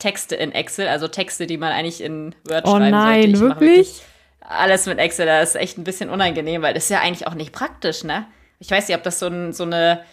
Texte 0.00 0.34
in 0.34 0.50
Excel, 0.50 0.88
also 0.88 1.06
Texte, 1.06 1.46
die 1.46 1.56
man 1.56 1.70
eigentlich 1.70 2.02
in 2.02 2.34
Word 2.44 2.64
oh 2.66 2.70
schreiben 2.72 2.90
nein, 2.90 3.34
sollte. 3.34 3.34
Ich 3.34 3.40
wirklich? 3.40 3.76
wirklich 3.76 4.02
alles 4.50 4.86
mit 4.86 4.98
Excel, 4.98 5.26
das 5.26 5.50
ist 5.50 5.54
echt 5.54 5.78
ein 5.78 5.84
bisschen 5.84 6.10
unangenehm, 6.10 6.62
weil 6.62 6.74
das 6.74 6.84
ist 6.84 6.90
ja 6.90 7.00
eigentlich 7.00 7.26
auch 7.26 7.34
nicht 7.34 7.52
praktisch, 7.52 8.02
ne? 8.02 8.26
Ich 8.58 8.70
weiß 8.70 8.88
nicht, 8.88 8.96
ob 8.96 9.02
das 9.04 9.18
so, 9.18 9.28
ein, 9.28 9.52
so 9.52 9.62
eine 9.62 10.04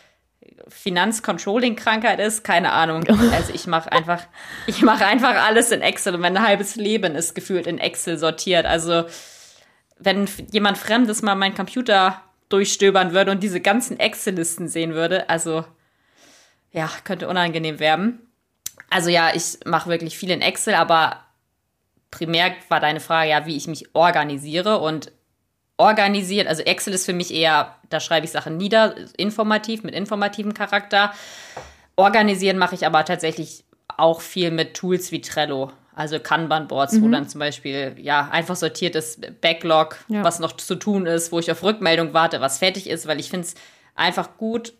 Finanzcontrolling-Krankheit 0.69 2.19
ist, 2.19 2.43
keine 2.43 2.71
Ahnung. 2.71 3.04
Also 3.34 3.54
ich 3.54 3.67
mache 3.67 3.91
einfach, 3.91 4.23
ich 4.67 4.82
mache 4.82 5.06
einfach 5.06 5.36
alles 5.45 5.71
in 5.71 5.82
Excel 5.82 6.15
und 6.15 6.21
mein 6.21 6.41
halbes 6.41 6.76
Leben 6.76 7.15
ist 7.15 7.34
gefühlt 7.34 7.67
in 7.67 7.80
Excel 7.80 8.17
sortiert. 8.17 8.65
Also 8.65 9.06
wenn 9.97 10.30
jemand 10.52 10.78
Fremdes 10.78 11.21
mal 11.21 11.36
meinen 11.36 11.56
Computer 11.56 12.21
durchstöbern 12.50 13.13
würde 13.13 13.32
und 13.32 13.43
diese 13.43 13.60
ganzen 13.60 14.00
Excel-Listen 14.00 14.67
sehen 14.67 14.93
würde, 14.93 15.30
also 15.30 15.65
ja, 16.71 16.89
könnte 17.04 17.28
unangenehm 17.28 17.80
werden. 17.80 18.26
Also 18.89 19.09
ja, 19.09 19.31
ich 19.33 19.59
mache 19.65 19.89
wirklich 19.89 20.17
viel 20.17 20.31
in 20.31 20.41
Excel, 20.41 20.75
aber 20.75 21.17
primär 22.11 22.53
war 22.69 22.79
deine 22.79 22.99
Frage 22.99 23.29
ja, 23.29 23.45
wie 23.45 23.57
ich 23.57 23.67
mich 23.67 23.93
organisiere 23.93 24.79
und 24.79 25.11
organisiert, 25.77 26.47
also 26.47 26.63
Excel 26.63 26.93
ist 26.93 27.05
für 27.05 27.13
mich 27.13 27.33
eher, 27.33 27.75
da 27.89 27.99
schreibe 27.99 28.25
ich 28.25 28.31
Sachen 28.31 28.57
nieder, 28.57 28.95
informativ, 29.17 29.83
mit 29.83 29.93
informativem 29.93 30.53
Charakter. 30.53 31.13
Organisieren 31.95 32.57
mache 32.57 32.75
ich 32.75 32.85
aber 32.85 33.05
tatsächlich 33.05 33.63
auch 33.95 34.21
viel 34.21 34.51
mit 34.51 34.73
Tools 34.73 35.11
wie 35.11 35.21
Trello. 35.21 35.71
Also 35.93 36.19
Kanban-Boards, 36.19 36.93
mhm. 36.93 37.01
wo 37.01 37.07
dann 37.09 37.27
zum 37.27 37.39
Beispiel, 37.39 37.95
ja, 37.97 38.29
einfach 38.31 38.55
sortiertes 38.55 39.19
Backlog, 39.41 39.97
ja. 40.07 40.23
was 40.23 40.39
noch 40.39 40.51
zu 40.51 40.75
tun 40.75 41.07
ist, 41.07 41.31
wo 41.31 41.39
ich 41.39 41.51
auf 41.51 41.63
Rückmeldung 41.63 42.13
warte, 42.13 42.39
was 42.39 42.59
fertig 42.59 42.87
ist, 42.87 43.07
weil 43.07 43.19
ich 43.19 43.31
finde 43.31 43.47
es 43.47 43.55
einfach 43.95 44.37
gut, 44.37 44.73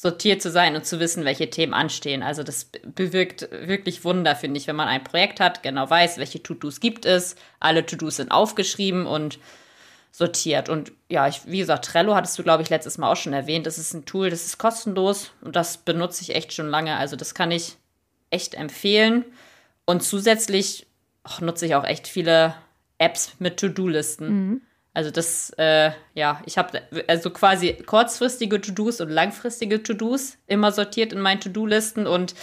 sortiert 0.00 0.40
zu 0.40 0.52
sein 0.52 0.76
und 0.76 0.86
zu 0.86 1.00
wissen, 1.00 1.24
welche 1.24 1.50
Themen 1.50 1.74
anstehen. 1.74 2.22
Also 2.22 2.44
das 2.44 2.70
bewirkt 2.94 3.48
wirklich 3.50 4.04
Wunder, 4.04 4.36
finde 4.36 4.60
ich, 4.60 4.68
wenn 4.68 4.76
man 4.76 4.86
ein 4.86 5.02
Projekt 5.02 5.40
hat, 5.40 5.64
genau 5.64 5.90
weiß, 5.90 6.18
welche 6.18 6.40
To-Dos 6.40 6.78
gibt 6.78 7.04
es. 7.04 7.34
Alle 7.58 7.84
To-Dos 7.84 8.14
sind 8.14 8.30
aufgeschrieben 8.30 9.06
und 9.06 9.40
sortiert. 10.12 10.68
Und 10.68 10.92
ja, 11.08 11.26
ich, 11.26 11.40
wie 11.46 11.58
gesagt, 11.58 11.86
Trello 11.86 12.14
hattest 12.14 12.38
du, 12.38 12.44
glaube 12.44 12.62
ich, 12.62 12.70
letztes 12.70 12.96
Mal 12.96 13.10
auch 13.10 13.16
schon 13.16 13.32
erwähnt. 13.32 13.66
Das 13.66 13.76
ist 13.76 13.92
ein 13.92 14.04
Tool, 14.04 14.30
das 14.30 14.46
ist 14.46 14.58
kostenlos 14.58 15.32
und 15.40 15.56
das 15.56 15.78
benutze 15.78 16.22
ich 16.22 16.32
echt 16.36 16.52
schon 16.52 16.68
lange. 16.68 16.96
Also 16.96 17.16
das 17.16 17.34
kann 17.34 17.50
ich 17.50 17.76
echt 18.30 18.54
empfehlen. 18.54 19.24
Und 19.84 20.04
zusätzlich 20.04 20.86
ach, 21.24 21.40
nutze 21.40 21.66
ich 21.66 21.74
auch 21.74 21.84
echt 21.84 22.06
viele 22.06 22.54
Apps 22.98 23.32
mit 23.40 23.58
To-Do-Listen. 23.58 24.28
Mhm. 24.28 24.62
Also 24.94 25.10
das, 25.10 25.50
äh, 25.58 25.92
ja, 26.14 26.42
ich 26.46 26.58
habe 26.58 26.82
also 27.06 27.30
quasi 27.30 27.74
kurzfristige 27.74 28.60
To-Dos 28.60 29.00
und 29.00 29.10
langfristige 29.10 29.82
To-Dos 29.82 30.38
immer 30.46 30.72
sortiert 30.72 31.12
in 31.12 31.20
meinen 31.20 31.40
To-Do-Listen 31.40 32.06
und 32.06 32.34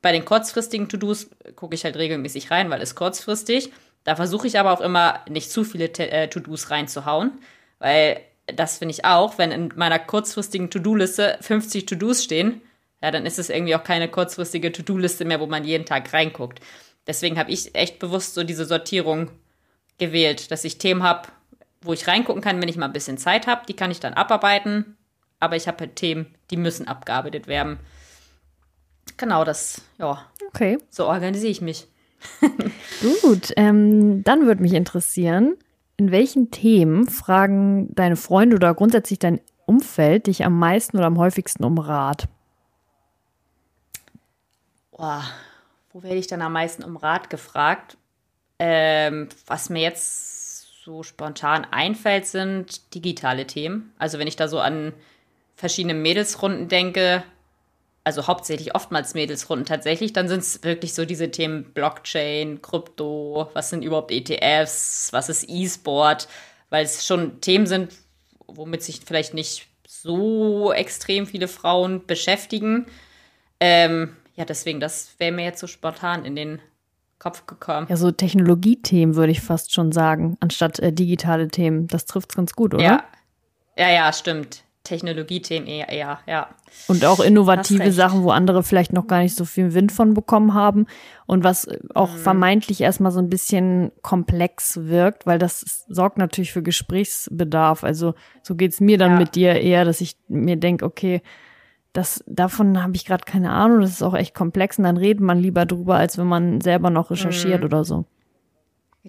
bei 0.00 0.12
den 0.12 0.24
kurzfristigen 0.24 0.88
To-Dos 0.88 1.30
gucke 1.56 1.74
ich 1.74 1.84
halt 1.84 1.96
regelmäßig 1.96 2.50
rein, 2.50 2.70
weil 2.70 2.80
es 2.80 2.94
kurzfristig. 2.94 3.72
Da 4.04 4.16
versuche 4.16 4.46
ich 4.46 4.58
aber 4.58 4.72
auch 4.72 4.80
immer 4.80 5.20
nicht 5.28 5.50
zu 5.50 5.64
viele 5.64 5.86
äh, 5.98 6.28
To-Dos 6.28 6.70
reinzuhauen, 6.70 7.32
weil 7.78 8.20
das 8.46 8.78
finde 8.78 8.92
ich 8.94 9.04
auch, 9.04 9.36
wenn 9.38 9.50
in 9.50 9.72
meiner 9.76 9.98
kurzfristigen 9.98 10.70
To-Do-Liste 10.70 11.38
50 11.40 11.86
To-Dos 11.86 12.24
stehen, 12.24 12.62
ja, 13.02 13.10
dann 13.10 13.26
ist 13.26 13.38
es 13.38 13.50
irgendwie 13.50 13.76
auch 13.76 13.84
keine 13.84 14.08
kurzfristige 14.08 14.72
To-Do-Liste 14.72 15.24
mehr, 15.24 15.40
wo 15.40 15.46
man 15.46 15.64
jeden 15.64 15.84
Tag 15.84 16.12
reinguckt. 16.12 16.60
Deswegen 17.06 17.38
habe 17.38 17.50
ich 17.50 17.74
echt 17.74 17.98
bewusst 17.98 18.34
so 18.34 18.44
diese 18.44 18.64
Sortierung 18.64 19.30
gewählt, 19.98 20.50
dass 20.50 20.64
ich 20.64 20.78
Themen 20.78 21.02
habe, 21.02 21.28
wo 21.80 21.92
ich 21.92 22.06
reingucken 22.08 22.42
kann, 22.42 22.60
wenn 22.60 22.68
ich 22.68 22.76
mal 22.76 22.86
ein 22.86 22.92
bisschen 22.92 23.18
Zeit 23.18 23.46
habe. 23.46 23.66
Die 23.66 23.74
kann 23.74 23.90
ich 23.90 24.00
dann 24.00 24.14
abarbeiten. 24.14 24.96
Aber 25.40 25.56
ich 25.56 25.68
habe 25.68 25.78
halt 25.80 25.96
Themen, 25.96 26.34
die 26.50 26.56
müssen 26.56 26.88
abgearbeitet 26.88 27.46
werden. 27.46 27.78
Genau, 29.16 29.44
das, 29.44 29.82
ja. 29.98 30.24
Okay. 30.48 30.78
So 30.90 31.06
organisiere 31.06 31.50
ich 31.50 31.60
mich. 31.60 31.86
Gut, 33.22 33.52
ähm, 33.56 34.24
dann 34.24 34.46
würde 34.46 34.62
mich 34.62 34.74
interessieren, 34.74 35.56
in 35.96 36.10
welchen 36.10 36.50
Themen 36.50 37.06
fragen 37.06 37.94
deine 37.94 38.16
Freunde 38.16 38.56
oder 38.56 38.74
grundsätzlich 38.74 39.18
dein 39.18 39.40
Umfeld 39.66 40.26
dich 40.26 40.44
am 40.44 40.58
meisten 40.58 40.96
oder 40.96 41.06
am 41.06 41.18
häufigsten 41.18 41.64
um 41.64 41.78
Rat? 41.78 42.28
Boah, 44.90 45.22
wo 45.92 46.02
werde 46.02 46.16
ich 46.16 46.26
dann 46.26 46.42
am 46.42 46.52
meisten 46.52 46.82
um 46.82 46.96
Rat 46.96 47.30
gefragt? 47.30 47.96
Ähm, 48.58 49.28
was 49.46 49.70
mir 49.70 49.82
jetzt 49.82 50.37
so 50.88 51.02
spontan 51.02 51.66
einfällt, 51.70 52.24
sind 52.24 52.94
digitale 52.94 53.46
Themen. 53.46 53.92
Also 53.98 54.18
wenn 54.18 54.26
ich 54.26 54.36
da 54.36 54.48
so 54.48 54.58
an 54.58 54.94
verschiedene 55.54 55.92
Mädelsrunden 55.92 56.68
denke, 56.68 57.22
also 58.04 58.26
hauptsächlich 58.26 58.74
oftmals 58.74 59.12
Mädelsrunden 59.12 59.66
tatsächlich, 59.66 60.14
dann 60.14 60.28
sind 60.28 60.38
es 60.38 60.64
wirklich 60.64 60.94
so 60.94 61.04
diese 61.04 61.30
Themen 61.30 61.74
Blockchain, 61.74 62.62
Krypto, 62.62 63.50
was 63.52 63.68
sind 63.68 63.84
überhaupt 63.84 64.10
ETFs, 64.10 65.12
was 65.12 65.28
ist 65.28 65.44
E-Sport, 65.46 66.26
weil 66.70 66.86
es 66.86 67.06
schon 67.06 67.42
Themen 67.42 67.66
sind, 67.66 67.92
womit 68.46 68.82
sich 68.82 69.02
vielleicht 69.04 69.34
nicht 69.34 69.66
so 69.86 70.72
extrem 70.72 71.26
viele 71.26 71.48
Frauen 71.48 72.06
beschäftigen. 72.06 72.86
Ähm, 73.60 74.16
ja, 74.36 74.46
deswegen, 74.46 74.80
das 74.80 75.16
wäre 75.18 75.32
mir 75.32 75.44
jetzt 75.44 75.60
so 75.60 75.66
spontan 75.66 76.24
in 76.24 76.34
den 76.34 76.62
Kopf 77.18 77.46
gekommen. 77.46 77.86
Ja, 77.90 77.96
so 77.96 78.10
Technologiethemen 78.10 79.16
würde 79.16 79.32
ich 79.32 79.40
fast 79.40 79.72
schon 79.72 79.92
sagen, 79.92 80.36
anstatt 80.40 80.78
äh, 80.78 80.92
digitale 80.92 81.48
Themen. 81.48 81.88
Das 81.88 82.06
trifft 82.06 82.30
es 82.30 82.36
ganz 82.36 82.52
gut, 82.52 82.74
oder? 82.74 82.82
Ja. 82.82 83.04
ja, 83.76 83.90
ja, 83.90 84.12
stimmt. 84.12 84.62
Technologiethemen 84.84 85.68
eher, 85.68 85.90
eher, 85.90 86.18
ja. 86.26 86.48
Und 86.86 87.04
auch 87.04 87.20
innovative 87.20 87.92
Sachen, 87.92 88.22
wo 88.22 88.30
andere 88.30 88.62
vielleicht 88.62 88.92
noch 88.92 89.06
gar 89.06 89.20
nicht 89.20 89.36
so 89.36 89.44
viel 89.44 89.74
Wind 89.74 89.92
von 89.92 90.14
bekommen 90.14 90.54
haben 90.54 90.86
und 91.26 91.44
was 91.44 91.68
auch 91.94 92.12
mhm. 92.12 92.18
vermeintlich 92.18 92.80
erstmal 92.80 93.12
so 93.12 93.18
ein 93.18 93.28
bisschen 93.28 93.92
komplex 94.00 94.78
wirkt, 94.84 95.26
weil 95.26 95.38
das 95.38 95.84
sorgt 95.88 96.16
natürlich 96.16 96.52
für 96.52 96.62
Gesprächsbedarf. 96.62 97.84
Also 97.84 98.14
so 98.42 98.54
geht's 98.54 98.80
mir 98.80 98.96
dann 98.96 99.12
ja. 99.12 99.18
mit 99.18 99.34
dir 99.34 99.60
eher, 99.60 99.84
dass 99.84 100.00
ich 100.00 100.16
mir 100.28 100.56
denke, 100.56 100.86
okay, 100.86 101.20
das, 101.92 102.22
davon 102.26 102.82
habe 102.82 102.94
ich 102.96 103.04
gerade 103.04 103.24
keine 103.24 103.50
Ahnung, 103.50 103.80
das 103.80 103.90
ist 103.90 104.02
auch 104.02 104.14
echt 104.14 104.34
komplex 104.34 104.78
und 104.78 104.84
dann 104.84 104.96
redet 104.96 105.20
man 105.20 105.38
lieber 105.38 105.66
drüber, 105.66 105.96
als 105.96 106.18
wenn 106.18 106.26
man 106.26 106.60
selber 106.60 106.90
noch 106.90 107.10
recherchiert 107.10 107.60
mhm. 107.60 107.66
oder 107.66 107.84
so. 107.84 108.04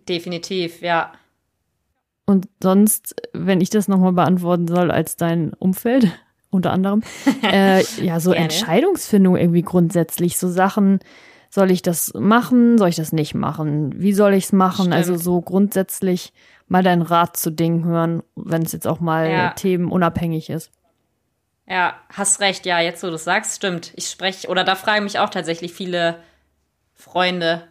Definitiv, 0.07 0.81
ja. 0.81 1.11
Und 2.25 2.47
sonst, 2.61 3.15
wenn 3.33 3.59
ich 3.59 3.69
das 3.69 3.87
nochmal 3.87 4.13
beantworten 4.13 4.67
soll, 4.67 4.91
als 4.91 5.17
dein 5.17 5.53
Umfeld, 5.53 6.07
unter 6.49 6.71
anderem, 6.71 7.03
äh, 7.43 7.83
ja, 8.01 8.19
so 8.19 8.31
Entscheidungsfindung 8.31 9.35
irgendwie 9.35 9.61
grundsätzlich, 9.61 10.37
so 10.37 10.47
Sachen, 10.47 10.99
soll 11.49 11.71
ich 11.71 11.81
das 11.81 12.13
machen, 12.13 12.77
soll 12.77 12.89
ich 12.89 12.95
das 12.95 13.11
nicht 13.11 13.33
machen, 13.33 13.99
wie 13.99 14.13
soll 14.13 14.35
ich 14.35 14.45
es 14.45 14.53
machen? 14.53 14.93
Also 14.93 15.13
Stimmt. 15.13 15.17
Also 15.17 15.31
so 15.31 15.41
grundsätzlich 15.41 16.33
mal 16.67 16.83
deinen 16.83 17.01
Rat 17.01 17.35
zu 17.35 17.51
Dingen 17.51 17.83
hören, 17.83 18.21
wenn 18.35 18.61
es 18.61 18.71
jetzt 18.71 18.87
auch 18.87 18.99
mal 18.99 19.29
ja. 19.29 19.49
themenunabhängig 19.51 20.49
ist. 20.49 20.71
Ja, 21.69 21.99
hast 22.12 22.39
recht, 22.39 22.65
ja, 22.65 22.79
jetzt 22.79 23.03
wo 23.03 23.10
du 23.10 23.17
sagst, 23.17 23.55
stimmt. 23.55 23.93
Ich 23.95 24.10
spreche, 24.10 24.47
oder 24.47 24.63
da 24.63 24.75
fragen 24.75 25.03
mich 25.03 25.19
auch 25.19 25.29
tatsächlich 25.29 25.71
viele 25.71 26.19
Freunde, 26.95 27.67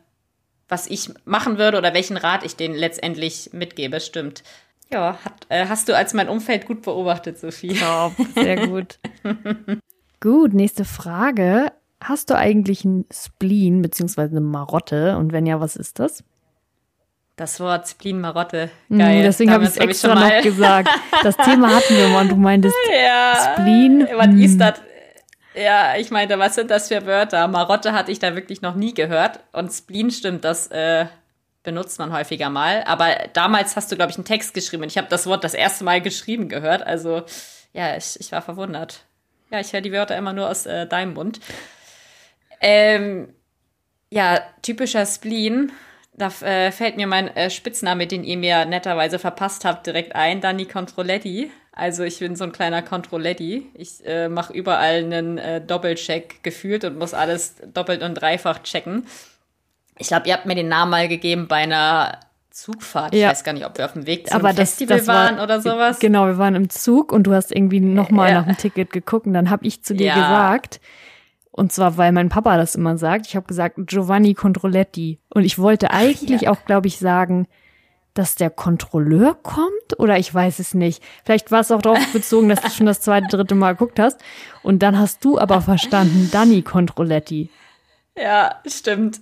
was 0.69 0.87
ich 0.87 1.11
machen 1.25 1.59
würde 1.59 1.79
oder 1.79 1.95
welchen 1.95 2.17
Rat 2.17 2.45
ich 2.45 2.55
denen 2.55 2.77
letztendlich 2.77 3.51
mitgebe, 3.53 4.01
stimmt. 4.01 4.45
Ja, 4.91 5.19
hat, 5.25 5.47
äh, 5.49 5.67
hast 5.67 5.89
du 5.89 5.97
als 5.97 6.15
mein 6.15 6.29
Umfeld 6.29 6.67
gut 6.67 6.83
beobachtet, 6.83 7.39
Sophie. 7.39 7.75
Top, 7.75 8.13
sehr 8.35 8.69
gut. 8.69 9.01
gut, 10.21 10.55
nächste 10.55 10.85
Frage. 10.85 11.73
Hast 12.01 12.31
du 12.31 12.37
eigentlich 12.37 12.85
ein 12.85 13.05
Spleen 13.13 13.83
beziehungsweise 13.83 14.31
eine 14.31 14.41
Marotte? 14.41 15.17
Und 15.17 15.33
wenn 15.33 15.45
ja, 15.45 15.61
was 15.61 15.75
ist 15.75 15.99
das? 15.99 16.23
Das 17.39 17.61
Wort 17.61 17.89
Spleen 17.89 18.21
Marotte. 18.21 18.69
Hm, 18.89 18.99
Geil. 18.99 19.23
deswegen 19.23 19.53
habe 19.53 19.63
ich 19.63 19.71
es 19.71 19.77
extra 19.77 20.21
hab 20.21 20.35
noch 20.35 20.43
gesagt. 20.43 20.89
Das 21.23 21.37
Thema 21.45 21.73
hatten 21.73 21.97
wir 21.97 22.09
mal 22.09 22.23
und 22.23 22.33
du 22.33 22.37
meintest 22.37 22.75
ja, 22.93 23.53
Spleen. 23.53 24.09
Was 24.13 24.27
ist 24.35 24.53
hm. 24.53 24.59
das? 24.59 24.75
Ja, 25.55 25.97
ich 25.97 26.11
meinte, 26.11 26.37
was 26.41 26.57
sind 26.57 26.69
das 26.69 26.89
für 26.89 27.07
Wörter? 27.07 27.47
Marotte 27.47 27.93
hatte 27.93 28.11
ich 28.11 28.19
da 28.19 28.35
wirklich 28.35 28.61
noch 28.61 28.75
nie 28.75 28.93
gehört. 28.93 29.39
Und 29.53 29.73
Spleen 29.73 30.11
stimmt, 30.11 30.45
das 30.45 30.67
äh, 30.73 31.07
benutzt 31.63 32.01
man 32.01 32.13
häufiger 32.13 32.51
mal. 32.51 32.83
Aber 32.85 33.07
damals 33.35 33.77
hast 33.77 33.93
du, 33.93 33.97
glaube 33.97 34.11
ich, 34.11 34.19
einen 34.19 34.25
Text 34.25 34.53
geschrieben. 34.53 34.83
Und 34.83 34.89
ich 34.91 34.99
habe 34.99 35.09
das 35.09 35.29
Wort 35.29 35.45
das 35.45 35.55
erste 35.55 35.85
Mal 35.85 36.01
geschrieben 36.01 36.49
gehört. 36.49 36.85
Also, 36.85 37.23
ja, 37.73 37.97
ich, 37.97 38.19
ich 38.19 38.33
war 38.33 38.43
verwundert. 38.43 39.05
Ja, 39.53 39.61
ich 39.61 39.73
höre 39.73 39.81
die 39.81 39.93
Wörter 39.93 40.17
immer 40.17 40.33
nur 40.33 40.51
aus 40.51 40.67
äh, 40.67 40.89
deinem 40.89 41.15
Mund. 41.15 41.39
Ähm, 42.61 43.33
ja, 44.11 44.41
typischer 44.63 45.07
Spleen. 45.07 45.71
Da 46.19 46.29
äh, 46.45 46.73
fällt 46.73 46.97
mir 46.97 47.07
mein 47.07 47.29
äh, 47.37 47.49
Spitzname, 47.49 48.07
den 48.07 48.25
ihr 48.25 48.37
mir 48.37 48.65
netterweise 48.65 49.19
verpasst 49.19 49.65
habt, 49.65 49.87
direkt 49.87 50.17
ein, 50.17 50.41
Danny 50.41 50.65
Controletti. 50.65 51.51
Also 51.73 52.03
ich 52.03 52.19
bin 52.19 52.35
so 52.35 52.43
ein 52.43 52.51
kleiner 52.51 52.83
Controletti. 52.83 53.71
Ich 53.75 54.05
äh, 54.05 54.29
mache 54.29 54.53
überall 54.53 54.97
einen 54.97 55.39
äh, 55.39 55.61
Doppelcheck 55.61 56.43
gefühlt 56.43 56.85
und 56.85 56.99
muss 56.99 57.15
alles 57.15 57.55
doppelt 57.73 58.03
und 58.03 58.15
dreifach 58.15 58.65
checken. 58.65 59.07
Ich 59.97 60.09
glaube, 60.09 60.27
ihr 60.27 60.35
habt 60.35 60.45
mir 60.45 60.57
den 60.57 60.69
Namen 60.69 60.91
mal 60.91 61.07
gegeben 61.07 61.47
bei 61.47 61.59
einer 61.59 62.19
Zugfahrt. 62.51 63.15
Ja. 63.15 63.27
Ich 63.27 63.33
weiß 63.35 63.45
gar 63.45 63.53
nicht, 63.53 63.65
ob 63.65 63.79
wir 63.79 63.85
auf 63.85 63.93
dem 63.93 64.07
Weg 64.07 64.29
zum 64.29 64.41
Aber 64.41 64.53
Festival 64.55 64.97
das, 64.97 65.07
das 65.07 65.15
waren 65.15 65.37
war, 65.37 65.45
oder 65.45 65.61
sowas. 65.61 66.01
Genau, 66.01 66.27
wir 66.27 66.39
waren 66.39 66.57
im 66.57 66.69
Zug 66.69 67.13
und 67.13 67.25
du 67.25 67.33
hast 67.33 67.55
irgendwie 67.55 67.79
nochmal 67.79 68.31
ja. 68.31 68.41
nach 68.41 68.47
dem 68.47 68.57
Ticket 68.57 68.93
geguckt 68.93 69.27
und 69.27 69.35
dann 69.35 69.49
habe 69.49 69.65
ich 69.65 69.85
zu 69.85 69.95
dir 69.95 70.09
ja. 70.09 70.15
gesagt, 70.15 70.81
und 71.59 71.73
zwar, 71.73 71.97
weil 71.97 72.13
mein 72.13 72.29
Papa 72.29 72.57
das 72.57 72.77
immer 72.77 72.97
sagt. 72.97 73.27
Ich 73.27 73.35
habe 73.35 73.47
gesagt 73.47 73.75
Giovanni 73.79 74.35
Controletti. 74.35 75.19
Und 75.29 75.45
ich 75.45 75.59
wollte 75.59 75.91
eigentlich 75.91 76.43
ja. 76.43 76.53
auch, 76.53 76.65
glaube 76.65 76.87
ich, 76.87 76.99
sagen, 76.99 77.49
dass 78.15 78.37
der 78.37 78.51
Kontrolleur 78.51 79.35
kommt 79.43 79.99
oder 79.99 80.19
ich 80.19 80.33
weiß 80.33 80.61
es 80.61 80.75
nicht. 80.75 81.03
Vielleicht 81.25 81.51
war 81.51 81.61
es 81.61 81.73
auch 81.73 81.83
darauf 81.83 82.13
bezogen, 82.13 82.49
dass 82.49 82.61
du 82.61 82.71
schon 82.71 82.87
das 82.87 83.01
zweite, 83.01 83.27
dritte 83.29 83.57
Mal 83.57 83.73
geguckt 83.73 83.99
hast. 83.99 84.21
Und 84.63 84.85
dann 84.85 84.99
hast 84.99 85.25
du 85.25 85.39
aber 85.39 85.61
verstanden, 85.61 86.29
Danny 86.33 86.63
Controletti. 86.63 87.51
Ja, 88.17 88.61
stimmt. 88.65 89.21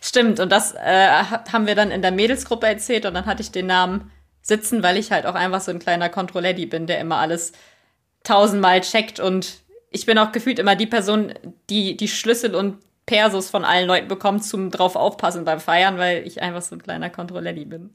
Stimmt. 0.00 0.40
Und 0.40 0.50
das 0.50 0.74
äh, 0.74 1.08
haben 1.52 1.68
wir 1.68 1.76
dann 1.76 1.92
in 1.92 2.02
der 2.02 2.12
Mädelsgruppe 2.12 2.66
erzählt 2.66 3.06
und 3.06 3.14
dann 3.14 3.26
hatte 3.26 3.42
ich 3.42 3.52
den 3.52 3.66
Namen 3.66 4.10
sitzen, 4.42 4.82
weil 4.82 4.96
ich 4.96 5.12
halt 5.12 5.24
auch 5.24 5.34
einfach 5.34 5.60
so 5.60 5.70
ein 5.70 5.78
kleiner 5.78 6.08
Controletti 6.08 6.66
bin, 6.66 6.86
der 6.86 6.98
immer 6.98 7.18
alles 7.18 7.52
tausendmal 8.24 8.80
checkt 8.80 9.20
und 9.20 9.60
ich 9.96 10.04
bin 10.04 10.18
auch 10.18 10.30
gefühlt 10.30 10.58
immer 10.58 10.76
die 10.76 10.86
Person, 10.86 11.32
die 11.70 11.96
die 11.96 12.08
Schlüssel 12.08 12.54
und 12.54 12.76
Persos 13.06 13.48
von 13.48 13.64
allen 13.64 13.86
Leuten 13.86 14.08
bekommt 14.08 14.44
zum 14.44 14.70
drauf 14.70 14.94
aufpassen 14.94 15.46
beim 15.46 15.58
Feiern, 15.58 15.96
weil 15.96 16.26
ich 16.26 16.42
einfach 16.42 16.60
so 16.60 16.74
ein 16.74 16.82
kleiner 16.82 17.08
Kontrolletti 17.08 17.64
bin. 17.64 17.94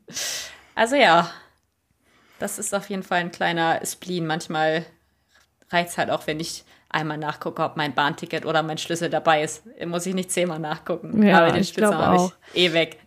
Also 0.74 0.96
ja, 0.96 1.30
das 2.40 2.58
ist 2.58 2.74
auf 2.74 2.90
jeden 2.90 3.04
Fall 3.04 3.20
ein 3.20 3.32
kleiner 3.32 3.86
Spleen. 3.86 4.26
Manchmal 4.26 4.84
reizt 5.70 6.00
halt 6.00 6.10
auch, 6.10 6.26
wenn 6.26 6.40
ich 6.40 6.64
einmal 6.90 7.20
nachgucke, 7.20 7.62
ob 7.62 7.78
mein 7.78 7.94
Bahnticket 7.94 8.48
oder 8.48 8.64
mein 8.64 8.80
Schlüssel 8.80 9.12
dabei 9.12 9.44
ist. 9.44 9.64
Muss 9.86 10.08
ich 10.08 10.16
nicht 10.16 10.32
zehnmal 10.32 10.60
nachgucken. 10.60 11.22
Ja, 11.22 11.38
Aber 11.38 11.52
den 11.52 11.64
Schlüssel 11.64 11.96
habe 11.96 12.32
ich 12.56 12.64
eh 12.64 12.74
weg. 12.74 12.98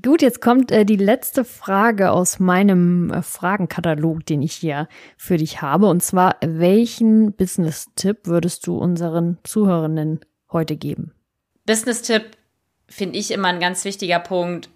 Gut, 0.00 0.22
jetzt 0.22 0.40
kommt 0.40 0.70
äh, 0.70 0.86
die 0.86 0.96
letzte 0.96 1.44
Frage 1.44 2.12
aus 2.12 2.38
meinem 2.38 3.10
äh, 3.10 3.20
Fragenkatalog, 3.20 4.24
den 4.24 4.40
ich 4.40 4.54
hier 4.54 4.88
für 5.18 5.36
dich 5.36 5.60
habe. 5.60 5.86
Und 5.86 6.02
zwar, 6.02 6.36
welchen 6.40 7.34
Business-Tipp 7.34 8.20
würdest 8.24 8.66
du 8.66 8.78
unseren 8.78 9.36
Zuhörenden 9.44 10.20
heute 10.50 10.76
geben? 10.76 11.12
Business-Tipp 11.66 12.22
finde 12.88 13.18
ich 13.18 13.32
immer 13.32 13.48
ein 13.48 13.60
ganz 13.60 13.84
wichtiger 13.84 14.18
Punkt, 14.18 14.70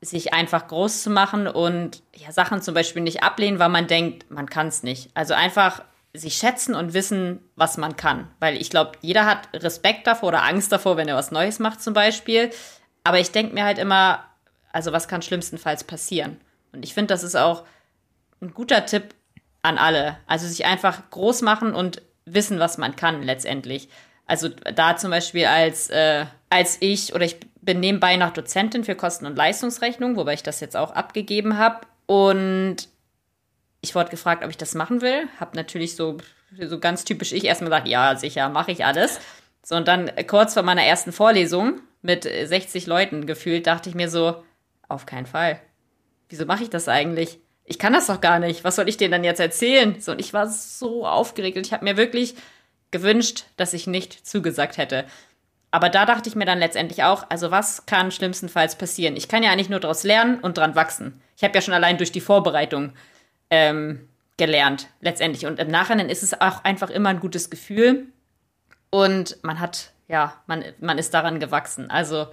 sich 0.00 0.32
einfach 0.32 0.68
groß 0.68 1.02
zu 1.02 1.10
machen 1.10 1.48
und 1.48 2.02
ja, 2.14 2.32
Sachen 2.32 2.62
zum 2.62 2.72
Beispiel 2.72 3.02
nicht 3.02 3.22
ablehnen, 3.22 3.58
weil 3.58 3.68
man 3.68 3.86
denkt, 3.86 4.30
man 4.30 4.48
kann 4.48 4.68
es 4.68 4.82
nicht. 4.82 5.10
Also 5.12 5.34
einfach 5.34 5.82
sich 6.14 6.36
schätzen 6.36 6.74
und 6.74 6.94
wissen, 6.94 7.40
was 7.56 7.76
man 7.76 7.96
kann. 7.96 8.28
Weil 8.40 8.56
ich 8.56 8.70
glaube, 8.70 8.92
jeder 9.02 9.26
hat 9.26 9.48
Respekt 9.52 10.06
davor 10.06 10.30
oder 10.30 10.44
Angst 10.44 10.72
davor, 10.72 10.96
wenn 10.96 11.08
er 11.08 11.16
was 11.16 11.30
Neues 11.30 11.58
macht 11.58 11.82
zum 11.82 11.92
Beispiel. 11.92 12.50
Aber 13.04 13.20
ich 13.20 13.32
denke 13.32 13.52
mir 13.52 13.64
halt 13.64 13.78
immer, 13.78 14.24
also 14.76 14.92
was 14.92 15.08
kann 15.08 15.22
schlimmstenfalls 15.22 15.84
passieren? 15.84 16.36
Und 16.72 16.84
ich 16.84 16.92
finde, 16.92 17.14
das 17.14 17.22
ist 17.22 17.34
auch 17.34 17.64
ein 18.42 18.52
guter 18.52 18.84
Tipp 18.84 19.14
an 19.62 19.78
alle. 19.78 20.18
Also 20.26 20.46
sich 20.46 20.66
einfach 20.66 21.08
groß 21.08 21.40
machen 21.40 21.74
und 21.74 22.02
wissen, 22.26 22.58
was 22.58 22.76
man 22.76 22.94
kann 22.94 23.22
letztendlich. 23.22 23.88
Also 24.26 24.50
da 24.50 24.94
zum 24.98 25.10
Beispiel 25.10 25.46
als, 25.46 25.88
äh, 25.88 26.26
als 26.50 26.76
ich 26.80 27.14
oder 27.14 27.24
ich 27.24 27.38
bin 27.62 27.80
nebenbei 27.80 28.16
noch 28.16 28.34
Dozentin 28.34 28.84
für 28.84 28.94
Kosten- 28.94 29.24
und 29.24 29.34
Leistungsrechnung, 29.34 30.14
wobei 30.16 30.34
ich 30.34 30.42
das 30.42 30.60
jetzt 30.60 30.76
auch 30.76 30.90
abgegeben 30.90 31.56
habe. 31.56 31.86
Und 32.04 32.76
ich 33.80 33.94
wurde 33.94 34.10
gefragt, 34.10 34.44
ob 34.44 34.50
ich 34.50 34.58
das 34.58 34.74
machen 34.74 35.00
will. 35.00 35.26
Hab 35.40 35.54
natürlich 35.54 35.96
so, 35.96 36.18
so 36.60 36.78
ganz 36.78 37.04
typisch 37.04 37.32
ich 37.32 37.46
erstmal 37.46 37.70
gesagt, 37.70 37.88
ja, 37.88 38.14
sicher, 38.14 38.50
mache 38.50 38.72
ich 38.72 38.84
alles. 38.84 39.20
So, 39.64 39.74
und 39.74 39.88
dann 39.88 40.10
kurz 40.26 40.52
vor 40.52 40.64
meiner 40.64 40.84
ersten 40.84 41.12
Vorlesung 41.12 41.80
mit 42.02 42.24
60 42.24 42.86
Leuten 42.86 43.26
gefühlt, 43.26 43.66
dachte 43.66 43.88
ich 43.88 43.94
mir 43.94 44.10
so, 44.10 44.44
auf 44.88 45.06
keinen 45.06 45.26
Fall. 45.26 45.60
Wieso 46.28 46.46
mache 46.46 46.62
ich 46.64 46.70
das 46.70 46.88
eigentlich? 46.88 47.38
Ich 47.64 47.78
kann 47.78 47.92
das 47.92 48.06
doch 48.06 48.20
gar 48.20 48.38
nicht. 48.38 48.64
Was 48.64 48.76
soll 48.76 48.88
ich 48.88 48.96
denen 48.96 49.12
dann 49.12 49.24
jetzt 49.24 49.40
erzählen? 49.40 50.00
So, 50.00 50.12
und 50.12 50.20
ich 50.20 50.32
war 50.32 50.48
so 50.48 51.06
aufgeregt. 51.06 51.58
Ich 51.58 51.72
habe 51.72 51.84
mir 51.84 51.96
wirklich 51.96 52.34
gewünscht, 52.90 53.44
dass 53.56 53.74
ich 53.74 53.86
nicht 53.86 54.26
zugesagt 54.26 54.76
hätte. 54.78 55.04
Aber 55.70 55.88
da 55.88 56.06
dachte 56.06 56.28
ich 56.28 56.36
mir 56.36 56.44
dann 56.46 56.58
letztendlich 56.58 57.02
auch, 57.02 57.26
also 57.28 57.50
was 57.50 57.86
kann 57.86 58.10
schlimmstenfalls 58.10 58.76
passieren? 58.76 59.16
Ich 59.16 59.28
kann 59.28 59.42
ja 59.42 59.50
eigentlich 59.50 59.68
nur 59.68 59.80
daraus 59.80 60.04
lernen 60.04 60.38
und 60.38 60.58
dran 60.58 60.74
wachsen. 60.74 61.20
Ich 61.36 61.44
habe 61.44 61.54
ja 61.54 61.60
schon 61.60 61.74
allein 61.74 61.98
durch 61.98 62.12
die 62.12 62.20
Vorbereitung 62.20 62.92
ähm, 63.50 64.08
gelernt, 64.36 64.88
letztendlich. 65.00 65.44
Und 65.46 65.58
im 65.58 65.68
Nachhinein 65.68 66.08
ist 66.08 66.22
es 66.22 66.40
auch 66.40 66.64
einfach 66.64 66.90
immer 66.90 67.10
ein 67.10 67.20
gutes 67.20 67.50
Gefühl. 67.50 68.06
Und 68.90 69.42
man 69.42 69.60
hat, 69.60 69.92
ja, 70.08 70.40
man, 70.46 70.64
man 70.80 70.98
ist 70.98 71.12
daran 71.12 71.40
gewachsen. 71.40 71.90
Also, 71.90 72.28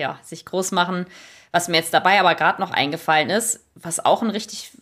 ja, 0.00 0.18
sich 0.22 0.44
groß 0.44 0.72
machen 0.72 1.06
was 1.52 1.68
mir 1.68 1.78
jetzt 1.78 1.94
dabei 1.94 2.20
aber 2.20 2.34
gerade 2.34 2.60
noch 2.60 2.70
eingefallen 2.70 3.30
ist, 3.30 3.64
was 3.74 4.04
auch 4.04 4.22
ein 4.22 4.30
richtig 4.30 4.72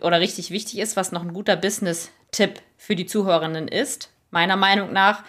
oder 0.00 0.20
richtig 0.20 0.50
wichtig 0.50 0.78
ist, 0.78 0.96
was 0.96 1.12
noch 1.12 1.22
ein 1.22 1.34
guter 1.34 1.56
Business-Tipp 1.56 2.60
für 2.78 2.96
die 2.96 3.06
Zuhörerinnen 3.06 3.68
ist, 3.68 4.10
meiner 4.30 4.56
Meinung 4.56 4.92
nach, 4.92 5.22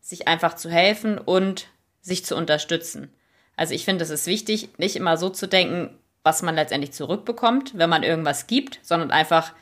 sich 0.00 0.26
einfach 0.26 0.54
zu 0.54 0.70
helfen 0.70 1.18
und 1.18 1.68
sich 2.00 2.24
zu 2.24 2.34
unterstützen. 2.34 3.12
Also 3.56 3.74
ich 3.74 3.84
finde, 3.84 4.04
es 4.04 4.10
ist 4.10 4.26
wichtig, 4.26 4.70
nicht 4.78 4.96
immer 4.96 5.18
so 5.18 5.28
zu 5.28 5.46
denken, 5.46 5.98
was 6.22 6.40
man 6.40 6.54
letztendlich 6.54 6.92
zurückbekommt, 6.92 7.76
wenn 7.76 7.90
man 7.90 8.02
irgendwas 8.02 8.46
gibt, 8.46 8.80
sondern 8.82 9.10
einfach 9.10 9.52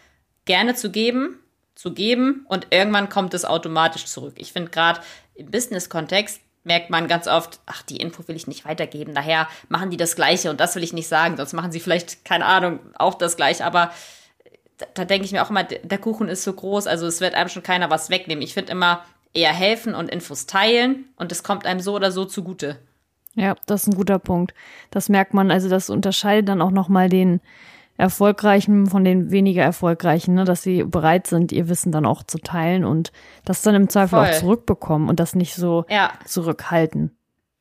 gerne 0.44 0.76
zu 0.76 0.90
geben, 0.92 1.40
zu 1.74 1.92
geben 1.92 2.46
und 2.48 2.68
irgendwann 2.70 3.08
kommt 3.08 3.34
es 3.34 3.44
automatisch 3.44 4.06
zurück. 4.06 4.34
Ich 4.36 4.52
finde 4.52 4.70
gerade 4.70 5.00
im 5.34 5.50
Business-Kontext 5.50 6.40
merkt 6.66 6.90
man 6.90 7.08
ganz 7.08 7.28
oft, 7.28 7.60
ach, 7.66 7.82
die 7.82 7.96
Info 7.96 8.26
will 8.28 8.36
ich 8.36 8.46
nicht 8.46 8.64
weitergeben, 8.64 9.14
daher 9.14 9.48
machen 9.68 9.90
die 9.90 9.96
das 9.96 10.16
Gleiche 10.16 10.50
und 10.50 10.60
das 10.60 10.74
will 10.74 10.82
ich 10.82 10.92
nicht 10.92 11.08
sagen, 11.08 11.36
sonst 11.36 11.52
machen 11.52 11.72
sie 11.72 11.80
vielleicht, 11.80 12.24
keine 12.24 12.44
Ahnung, 12.44 12.80
auch 12.98 13.14
das 13.14 13.36
Gleiche, 13.36 13.64
aber 13.64 13.92
da, 14.78 14.86
da 14.94 15.04
denke 15.04 15.24
ich 15.24 15.32
mir 15.32 15.42
auch 15.42 15.50
immer, 15.50 15.64
der 15.64 15.98
Kuchen 15.98 16.28
ist 16.28 16.42
so 16.42 16.52
groß, 16.52 16.86
also 16.86 17.06
es 17.06 17.20
wird 17.20 17.34
einem 17.34 17.48
schon 17.48 17.62
keiner 17.62 17.88
was 17.88 18.10
wegnehmen. 18.10 18.42
Ich 18.42 18.54
finde 18.54 18.72
immer 18.72 19.04
eher 19.32 19.52
helfen 19.52 19.94
und 19.94 20.10
Infos 20.10 20.46
teilen 20.46 21.06
und 21.16 21.32
es 21.32 21.42
kommt 21.42 21.66
einem 21.66 21.80
so 21.80 21.94
oder 21.94 22.10
so 22.10 22.24
zugute. 22.24 22.78
Ja, 23.34 23.54
das 23.66 23.82
ist 23.82 23.88
ein 23.88 23.96
guter 23.96 24.18
Punkt. 24.18 24.54
Das 24.90 25.08
merkt 25.08 25.34
man, 25.34 25.50
also 25.50 25.68
das 25.68 25.90
unterscheidet 25.90 26.48
dann 26.48 26.62
auch 26.62 26.70
nochmal 26.70 27.08
den, 27.08 27.40
Erfolgreichen 27.96 28.86
von 28.86 29.04
den 29.04 29.30
weniger 29.30 29.62
Erfolgreichen, 29.62 30.34
ne, 30.34 30.44
dass 30.44 30.62
sie 30.62 30.84
bereit 30.84 31.26
sind, 31.26 31.52
ihr 31.52 31.68
Wissen 31.68 31.92
dann 31.92 32.06
auch 32.06 32.22
zu 32.22 32.38
teilen 32.38 32.84
und 32.84 33.12
das 33.44 33.62
dann 33.62 33.74
im 33.74 33.88
Zweifel 33.88 34.18
Voll. 34.18 34.28
auch 34.28 34.32
zurückbekommen 34.32 35.08
und 35.08 35.20
das 35.20 35.34
nicht 35.34 35.54
so 35.54 35.84
ja. 35.88 36.12
zurückhalten. 36.24 37.16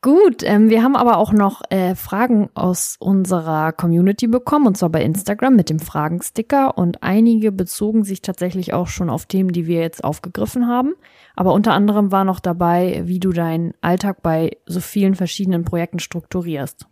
Gut, 0.06 0.44
ähm, 0.44 0.70
wir 0.70 0.84
haben 0.84 0.96
aber 0.96 1.18
auch 1.18 1.34
noch 1.34 1.64
äh, 1.72 1.96
Fragen 1.96 2.52
aus 2.54 2.96
unserer 3.00 3.72
Community 3.72 4.28
bekommen, 4.28 4.68
und 4.68 4.78
zwar 4.78 4.90
bei 4.90 5.02
Instagram 5.02 5.56
mit 5.56 5.72
dem 5.72 5.80
Fragensticker. 5.80 6.78
Und 6.78 7.02
einige 7.02 7.52
bezogen 7.52 8.04
sich 8.04 8.22
tatsächlich 8.22 8.72
auch 8.72 8.86
schon 8.86 9.10
auf 9.10 9.26
Themen, 9.26 9.50
die 9.50 9.66
wir 9.66 9.80
jetzt 9.80 10.04
aufgegriffen 10.04 10.68
haben. 10.68 10.94
Aber 11.36 11.54
unter 11.54 11.74
anderem 11.74 12.12
war 12.12 12.24
noch 12.24 12.40
dabei, 12.40 13.02
wie 13.06 13.20
du 13.20 13.32
deinen 13.32 13.74
Alltag 13.82 14.22
bei 14.22 14.52
so 14.68 14.80
vielen 14.80 15.16
verschiedenen 15.16 15.66
Projekten 15.66 15.98
strukturierst. 15.98 16.86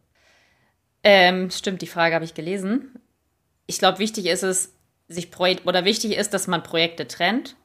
Ähm, 1.03 1.51
stimmt, 1.51 1.83
die 1.83 1.87
Frage 1.87 2.15
habe 2.15 2.25
ich 2.25 2.33
gelesen 2.33 2.95
ich 3.67 3.79
glaube, 3.79 3.99
wichtig 3.99 4.25
ist 4.25 4.43
es, 4.43 4.73
sich 5.07 5.31
Projekt 5.31 5.67
oder 5.67 5.85
wichtig 5.85 6.17
ist, 6.17 6.33
dass 6.33 6.47
man 6.47 6.63
Projekte 6.63 7.07
trennt 7.07 7.55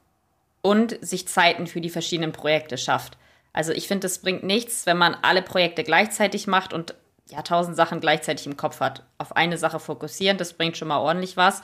und 0.61 0.97
sich 1.01 1.27
Zeiten 1.27 1.67
für 1.67 1.81
die 1.81 1.89
verschiedenen 1.89 2.31
Projekte 2.31 2.77
schafft. 2.77 3.17
Also 3.53 3.71
ich 3.71 3.87
finde, 3.87 4.07
es 4.07 4.19
bringt 4.19 4.43
nichts, 4.43 4.85
wenn 4.85 4.97
man 4.97 5.15
alle 5.21 5.41
Projekte 5.41 5.83
gleichzeitig 5.83 6.47
macht 6.47 6.73
und 6.73 6.95
ja, 7.29 7.41
tausend 7.41 7.75
Sachen 7.75 7.99
gleichzeitig 7.99 8.45
im 8.45 8.57
Kopf 8.57 8.79
hat. 8.79 9.03
Auf 9.17 9.35
eine 9.35 9.57
Sache 9.57 9.79
fokussieren, 9.79 10.37
das 10.37 10.53
bringt 10.53 10.77
schon 10.77 10.87
mal 10.87 10.99
ordentlich 10.99 11.37
was. 11.37 11.61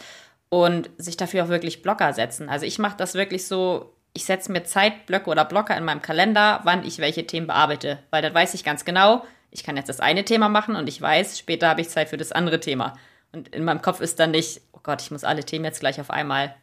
Und 0.49 0.89
sich 0.97 1.17
dafür 1.17 1.45
auch 1.45 1.49
wirklich 1.49 1.81
Blocker 1.81 2.13
setzen. 2.13 2.49
Also 2.49 2.65
ich 2.65 2.79
mache 2.79 2.97
das 2.97 3.15
wirklich 3.15 3.47
so, 3.47 3.93
ich 4.13 4.25
setze 4.25 4.51
mir 4.51 4.63
Zeitblöcke 4.63 5.29
oder 5.29 5.43
Blocker 5.43 5.75
in 5.75 5.83
meinem 5.83 6.01
Kalender, 6.01 6.61
wann 6.63 6.85
ich 6.85 6.99
welche 6.99 7.27
Themen 7.27 7.47
bearbeite. 7.47 7.99
Weil 8.11 8.21
dann 8.21 8.33
weiß 8.33 8.53
ich 8.53 8.63
ganz 8.63 8.85
genau, 8.85 9.25
ich 9.49 9.63
kann 9.63 9.75
jetzt 9.75 9.89
das 9.89 9.99
eine 9.99 10.23
Thema 10.23 10.47
machen 10.47 10.75
und 10.75 10.87
ich 10.87 11.01
weiß, 11.01 11.39
später 11.39 11.67
habe 11.67 11.81
ich 11.81 11.89
Zeit 11.89 12.09
für 12.09 12.17
das 12.17 12.31
andere 12.31 12.59
Thema. 12.59 12.93
Und 13.35 13.49
in 13.49 13.65
meinem 13.65 13.81
Kopf 13.81 13.99
ist 13.99 14.19
dann 14.19 14.31
nicht, 14.31 14.61
oh 14.71 14.79
Gott, 14.81 15.01
ich 15.01 15.11
muss 15.11 15.25
alle 15.25 15.43
Themen 15.43 15.65
jetzt 15.65 15.81
gleich 15.81 15.99
auf 15.99 16.09
einmal 16.09 16.55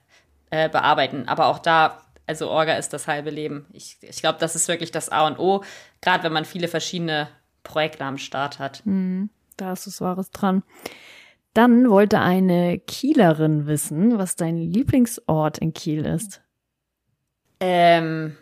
äh, 0.50 0.70
bearbeiten. 0.70 1.28
Aber 1.28 1.46
auch 1.48 1.58
da, 1.58 2.00
also 2.26 2.48
Orga 2.50 2.74
ist 2.74 2.94
das 2.94 3.06
halbe 3.06 3.28
Leben. 3.28 3.66
Ich, 3.72 3.98
ich 4.00 4.20
glaube, 4.20 4.38
das 4.40 4.56
ist 4.56 4.68
wirklich 4.68 4.90
das 4.90 5.10
A 5.10 5.26
und 5.26 5.38
O, 5.38 5.62
gerade 6.00 6.24
wenn 6.24 6.32
man 6.32 6.46
viele 6.46 6.68
verschiedene 6.68 7.28
Projekte 7.62 8.04
am 8.04 8.16
Start 8.16 8.58
hat. 8.58 8.80
Mhm, 8.86 9.28
da 9.58 9.74
ist 9.74 9.86
es 9.86 10.00
Wahres 10.00 10.30
dran. 10.30 10.62
Dann 11.52 11.90
wollte 11.90 12.20
eine 12.20 12.78
Kielerin 12.78 13.66
wissen, 13.66 14.16
was 14.16 14.36
dein 14.36 14.56
Lieblingsort 14.56 15.58
in 15.58 15.74
Kiel 15.74 16.06
ist. 16.06 16.40
Ähm, 17.60 18.34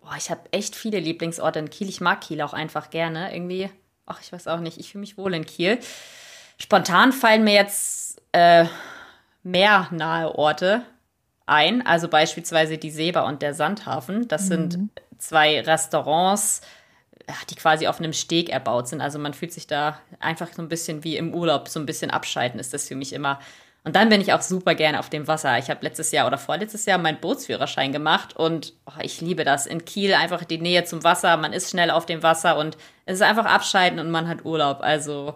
boah, 0.00 0.16
ich 0.18 0.30
habe 0.30 0.40
echt 0.50 0.74
viele 0.74 0.98
Lieblingsorte 0.98 1.60
in 1.60 1.70
Kiel. 1.70 1.88
Ich 1.88 2.00
mag 2.00 2.22
Kiel 2.22 2.40
auch 2.42 2.54
einfach 2.54 2.90
gerne. 2.90 3.32
Irgendwie, 3.32 3.70
ach, 4.04 4.20
ich 4.20 4.32
weiß 4.32 4.48
auch 4.48 4.58
nicht, 4.58 4.78
ich 4.78 4.90
fühle 4.90 5.02
mich 5.02 5.16
wohl 5.16 5.32
in 5.34 5.46
Kiel. 5.46 5.78
Spontan 6.58 7.12
fallen 7.12 7.44
mir 7.44 7.54
jetzt 7.54 8.22
äh, 8.32 8.66
mehr 9.42 9.88
nahe 9.90 10.34
Orte 10.34 10.82
ein, 11.46 11.86
also 11.86 12.08
beispielsweise 12.08 12.76
die 12.78 12.90
Seba 12.90 13.20
und 13.22 13.42
der 13.42 13.54
Sandhafen. 13.54 14.26
Das 14.28 14.44
mhm. 14.44 14.48
sind 14.48 14.90
zwei 15.18 15.60
Restaurants, 15.60 16.60
die 17.50 17.54
quasi 17.54 17.86
auf 17.86 17.98
einem 17.98 18.12
Steg 18.12 18.48
erbaut 18.48 18.88
sind. 18.88 19.00
Also 19.00 19.18
man 19.18 19.34
fühlt 19.34 19.52
sich 19.52 19.66
da 19.66 20.00
einfach 20.20 20.52
so 20.52 20.62
ein 20.62 20.68
bisschen 20.68 21.04
wie 21.04 21.16
im 21.16 21.34
Urlaub, 21.34 21.68
so 21.68 21.78
ein 21.80 21.86
bisschen 21.86 22.10
abschalten 22.10 22.58
ist 22.58 22.74
das 22.74 22.88
für 22.88 22.96
mich 22.96 23.12
immer. 23.12 23.38
Und 23.84 23.94
dann 23.94 24.08
bin 24.08 24.20
ich 24.20 24.32
auch 24.32 24.42
super 24.42 24.74
gerne 24.74 24.98
auf 24.98 25.10
dem 25.10 25.28
Wasser. 25.28 25.58
Ich 25.58 25.70
habe 25.70 25.84
letztes 25.84 26.10
Jahr 26.10 26.26
oder 26.26 26.38
vorletztes 26.38 26.86
Jahr 26.86 26.98
meinen 26.98 27.20
Bootsführerschein 27.20 27.92
gemacht 27.92 28.36
und 28.36 28.72
oh, 28.86 29.00
ich 29.00 29.20
liebe 29.20 29.44
das. 29.44 29.64
In 29.66 29.84
Kiel 29.84 30.12
einfach 30.14 30.42
die 30.42 30.58
Nähe 30.58 30.82
zum 30.82 31.04
Wasser, 31.04 31.36
man 31.36 31.52
ist 31.52 31.70
schnell 31.70 31.92
auf 31.92 32.04
dem 32.04 32.24
Wasser 32.24 32.58
und 32.58 32.76
es 33.04 33.16
ist 33.16 33.22
einfach 33.22 33.44
abschalten 33.44 34.00
und 34.00 34.10
man 34.10 34.26
hat 34.26 34.44
Urlaub. 34.44 34.80
Also 34.80 35.34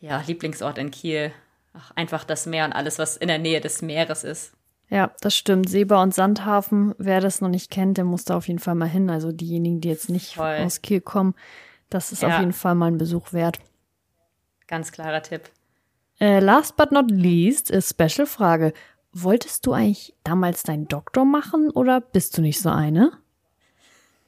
ja, 0.00 0.22
Lieblingsort 0.26 0.78
in 0.78 0.90
Kiel. 0.90 1.32
Ach, 1.74 1.92
einfach 1.94 2.24
das 2.24 2.46
Meer 2.46 2.64
und 2.64 2.72
alles, 2.72 2.98
was 2.98 3.16
in 3.16 3.28
der 3.28 3.38
Nähe 3.38 3.60
des 3.60 3.82
Meeres 3.82 4.24
ist. 4.24 4.52
Ja, 4.90 5.12
das 5.20 5.36
stimmt. 5.36 5.68
Seba 5.68 6.02
und 6.02 6.14
Sandhafen, 6.14 6.94
wer 6.98 7.20
das 7.20 7.40
noch 7.40 7.50
nicht 7.50 7.70
kennt, 7.70 7.98
der 7.98 8.04
muss 8.04 8.24
da 8.24 8.36
auf 8.36 8.48
jeden 8.48 8.58
Fall 8.58 8.74
mal 8.74 8.88
hin. 8.88 9.10
Also 9.10 9.32
diejenigen, 9.32 9.80
die 9.80 9.88
jetzt 9.88 10.08
nicht 10.08 10.34
Voll. 10.34 10.58
aus 10.64 10.80
Kiel 10.80 11.00
kommen, 11.00 11.34
das 11.90 12.10
ist 12.10 12.22
ja. 12.22 12.28
auf 12.28 12.40
jeden 12.40 12.52
Fall 12.52 12.74
mal 12.74 12.86
ein 12.86 12.98
Besuch 12.98 13.32
wert. 13.32 13.58
Ganz 14.66 14.92
klarer 14.92 15.22
Tipp. 15.22 15.50
Äh, 16.20 16.40
last 16.40 16.76
but 16.76 16.90
not 16.90 17.10
least, 17.10 17.70
ist 17.70 17.90
Special-Frage. 17.90 18.72
Wolltest 19.12 19.66
du 19.66 19.72
eigentlich 19.72 20.14
damals 20.24 20.62
deinen 20.62 20.88
Doktor 20.88 21.24
machen 21.24 21.70
oder 21.70 22.00
bist 22.00 22.36
du 22.36 22.42
nicht 22.42 22.60
so 22.60 22.70
eine? 22.70 23.12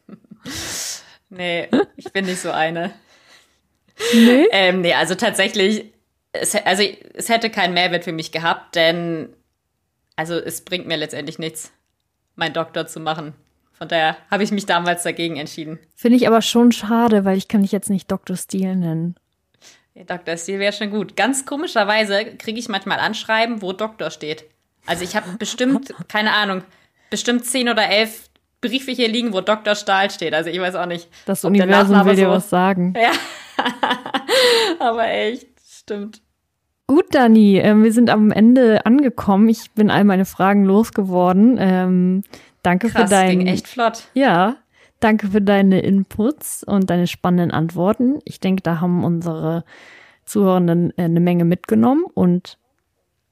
nee, 1.31 1.69
ich 1.97 2.13
bin 2.13 2.27
nicht 2.27 2.41
so 2.41 2.51
eine. 2.51 2.93
Nee? 4.15 4.47
Ähm, 4.53 4.81
nee, 4.81 4.95
also 4.95 5.15
tatsächlich, 5.15 5.85
es, 6.33 6.55
also 6.55 6.83
es 7.15 7.29
hätte 7.29 7.51
keinen 7.51 7.75
Mehrwert 7.75 8.05
für 8.05 8.13
mich 8.13 8.33
gehabt, 8.33 8.75
denn 8.75 9.31
also 10.17 10.35
es 10.35 10.63
bringt 10.63 10.87
mir 10.87 10.97
letztendlich 10.97 11.39
nichts, 11.39 11.73
meinen 12.37 12.53
Doktor 12.53 12.87
zu 12.87 13.01
machen. 13.01 13.35
Von 13.73 13.89
daher 13.89 14.19
habe 14.31 14.43
ich 14.43 14.51
mich 14.53 14.67
damals 14.67 15.03
dagegen 15.03 15.37
entschieden. 15.37 15.79
Finde 15.95 16.19
ich 16.19 16.27
aber 16.29 16.43
schon 16.43 16.71
schade, 16.73 17.25
weil 17.25 17.39
ich 17.39 17.49
kann 17.49 17.63
dich 17.63 17.73
jetzt 17.73 17.89
nicht 17.89 18.11
Dr. 18.11 18.37
Steele 18.37 18.77
nennen. 18.77 19.15
Ja, 19.95 20.05
Dr. 20.05 20.37
Steele 20.37 20.59
wäre 20.59 20.75
schon 20.75 20.91
gut. 20.91 21.17
Ganz 21.17 21.47
komischerweise 21.47 22.27
kriege 22.37 22.59
ich 22.59 22.69
manchmal 22.69 22.99
Anschreiben, 22.99 23.63
wo 23.63 23.73
Doktor 23.73 24.11
steht. 24.11 24.45
Also 24.85 25.05
ich 25.05 25.17
habe 25.17 25.27
bestimmt, 25.39 25.95
keine 26.09 26.35
Ahnung, 26.35 26.63
bestimmt 27.09 27.47
zehn 27.47 27.71
oder 27.71 27.89
elf 27.89 28.29
Briefe 28.61 28.91
hier 28.93 29.09
liegen, 29.09 29.33
wo 29.33 29.41
Dr. 29.41 29.75
Stahl 29.75 30.11
steht. 30.11 30.35
Also 30.35 30.51
ich 30.51 30.61
weiß 30.61 30.75
auch 30.75 30.85
nicht. 30.85 31.09
Das 31.25 31.43
Universum 31.45 32.05
will 32.05 32.17
dir 32.17 32.29
was 32.29 32.51
sagen. 32.51 32.93
Ja. 32.95 33.13
aber 34.79 35.09
echt, 35.09 35.49
stimmt. 35.67 36.23
Gut, 36.87 37.15
Dani, 37.15 37.59
äh, 37.59 37.77
wir 37.77 37.93
sind 37.93 38.11
am 38.11 38.33
Ende 38.33 38.85
angekommen. 38.85 39.49
Ich 39.49 39.71
bin 39.73 39.91
all 39.91 40.05
meine 40.05 40.25
Fragen 40.25 40.65
losgeworden. 40.65 41.57
Ähm, 41.61 42.25
danke 42.63 42.89
Krass, 42.89 43.03
für 43.03 43.09
dein. 43.09 43.39
Ging 43.39 43.47
echt 43.47 43.69
flott. 43.69 44.09
Ja, 44.15 44.57
danke 44.99 45.29
für 45.29 45.41
deine 45.41 45.81
Inputs 45.81 46.65
und 46.65 46.91
deine 46.91 47.07
spannenden 47.07 47.53
Antworten. 47.53 48.19
Ich 48.25 48.41
denke, 48.41 48.63
da 48.63 48.81
haben 48.81 49.05
unsere 49.05 49.65
Zuhörenden 50.25 50.93
äh, 50.97 51.05
eine 51.05 51.21
Menge 51.21 51.45
mitgenommen 51.45 52.05
und 52.13 52.59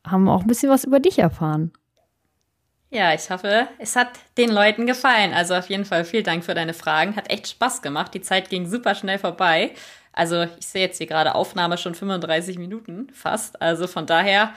haben 0.06 0.28
auch 0.28 0.42
ein 0.42 0.46
bisschen 0.46 0.70
was 0.70 0.84
über 0.84 1.00
dich 1.00 1.18
erfahren. 1.18 1.72
Ja, 2.90 3.12
ich 3.12 3.28
hoffe, 3.28 3.68
es 3.78 3.96
hat 3.96 4.08
den 4.38 4.50
Leuten 4.50 4.86
gefallen. 4.86 5.34
Also 5.34 5.54
auf 5.54 5.68
jeden 5.68 5.84
Fall 5.84 6.04
vielen 6.04 6.24
Dank 6.24 6.44
für 6.44 6.54
deine 6.54 6.72
Fragen. 6.72 7.16
Hat 7.16 7.30
echt 7.30 7.48
Spaß 7.48 7.82
gemacht. 7.82 8.14
Die 8.14 8.22
Zeit 8.22 8.48
ging 8.48 8.66
super 8.66 8.94
schnell 8.94 9.18
vorbei. 9.18 9.72
Also 10.18 10.46
ich 10.58 10.66
sehe 10.66 10.82
jetzt 10.82 10.98
hier 10.98 11.06
gerade 11.06 11.36
Aufnahme 11.36 11.78
schon 11.78 11.94
35 11.94 12.58
Minuten 12.58 13.06
fast. 13.12 13.62
Also 13.62 13.86
von 13.86 14.04
daher, 14.04 14.50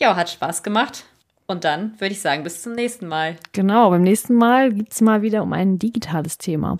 ja, 0.00 0.16
hat 0.16 0.30
Spaß 0.30 0.64
gemacht. 0.64 1.04
Und 1.46 1.62
dann 1.62 1.92
würde 2.00 2.12
ich 2.12 2.20
sagen, 2.20 2.42
bis 2.42 2.60
zum 2.60 2.72
nächsten 2.72 3.06
Mal. 3.06 3.36
Genau, 3.52 3.90
beim 3.90 4.02
nächsten 4.02 4.34
Mal 4.34 4.72
geht 4.72 4.90
es 4.90 5.00
mal 5.00 5.22
wieder 5.22 5.44
um 5.44 5.52
ein 5.52 5.78
digitales 5.78 6.38
Thema. 6.38 6.78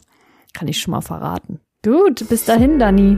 Kann 0.55 0.67
ich 0.67 0.81
schon 0.81 0.91
mal 0.91 1.03
verraten. 1.03 1.61
Gut, 1.85 2.29
bis 2.29 2.45
dahin, 2.45 2.81
Dani. 2.81 3.17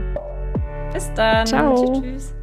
Bis 0.92 1.10
dann. 1.14 1.46
Ciao. 1.46 2.02
Tschüss. 2.02 2.02
tschüss. 2.02 2.37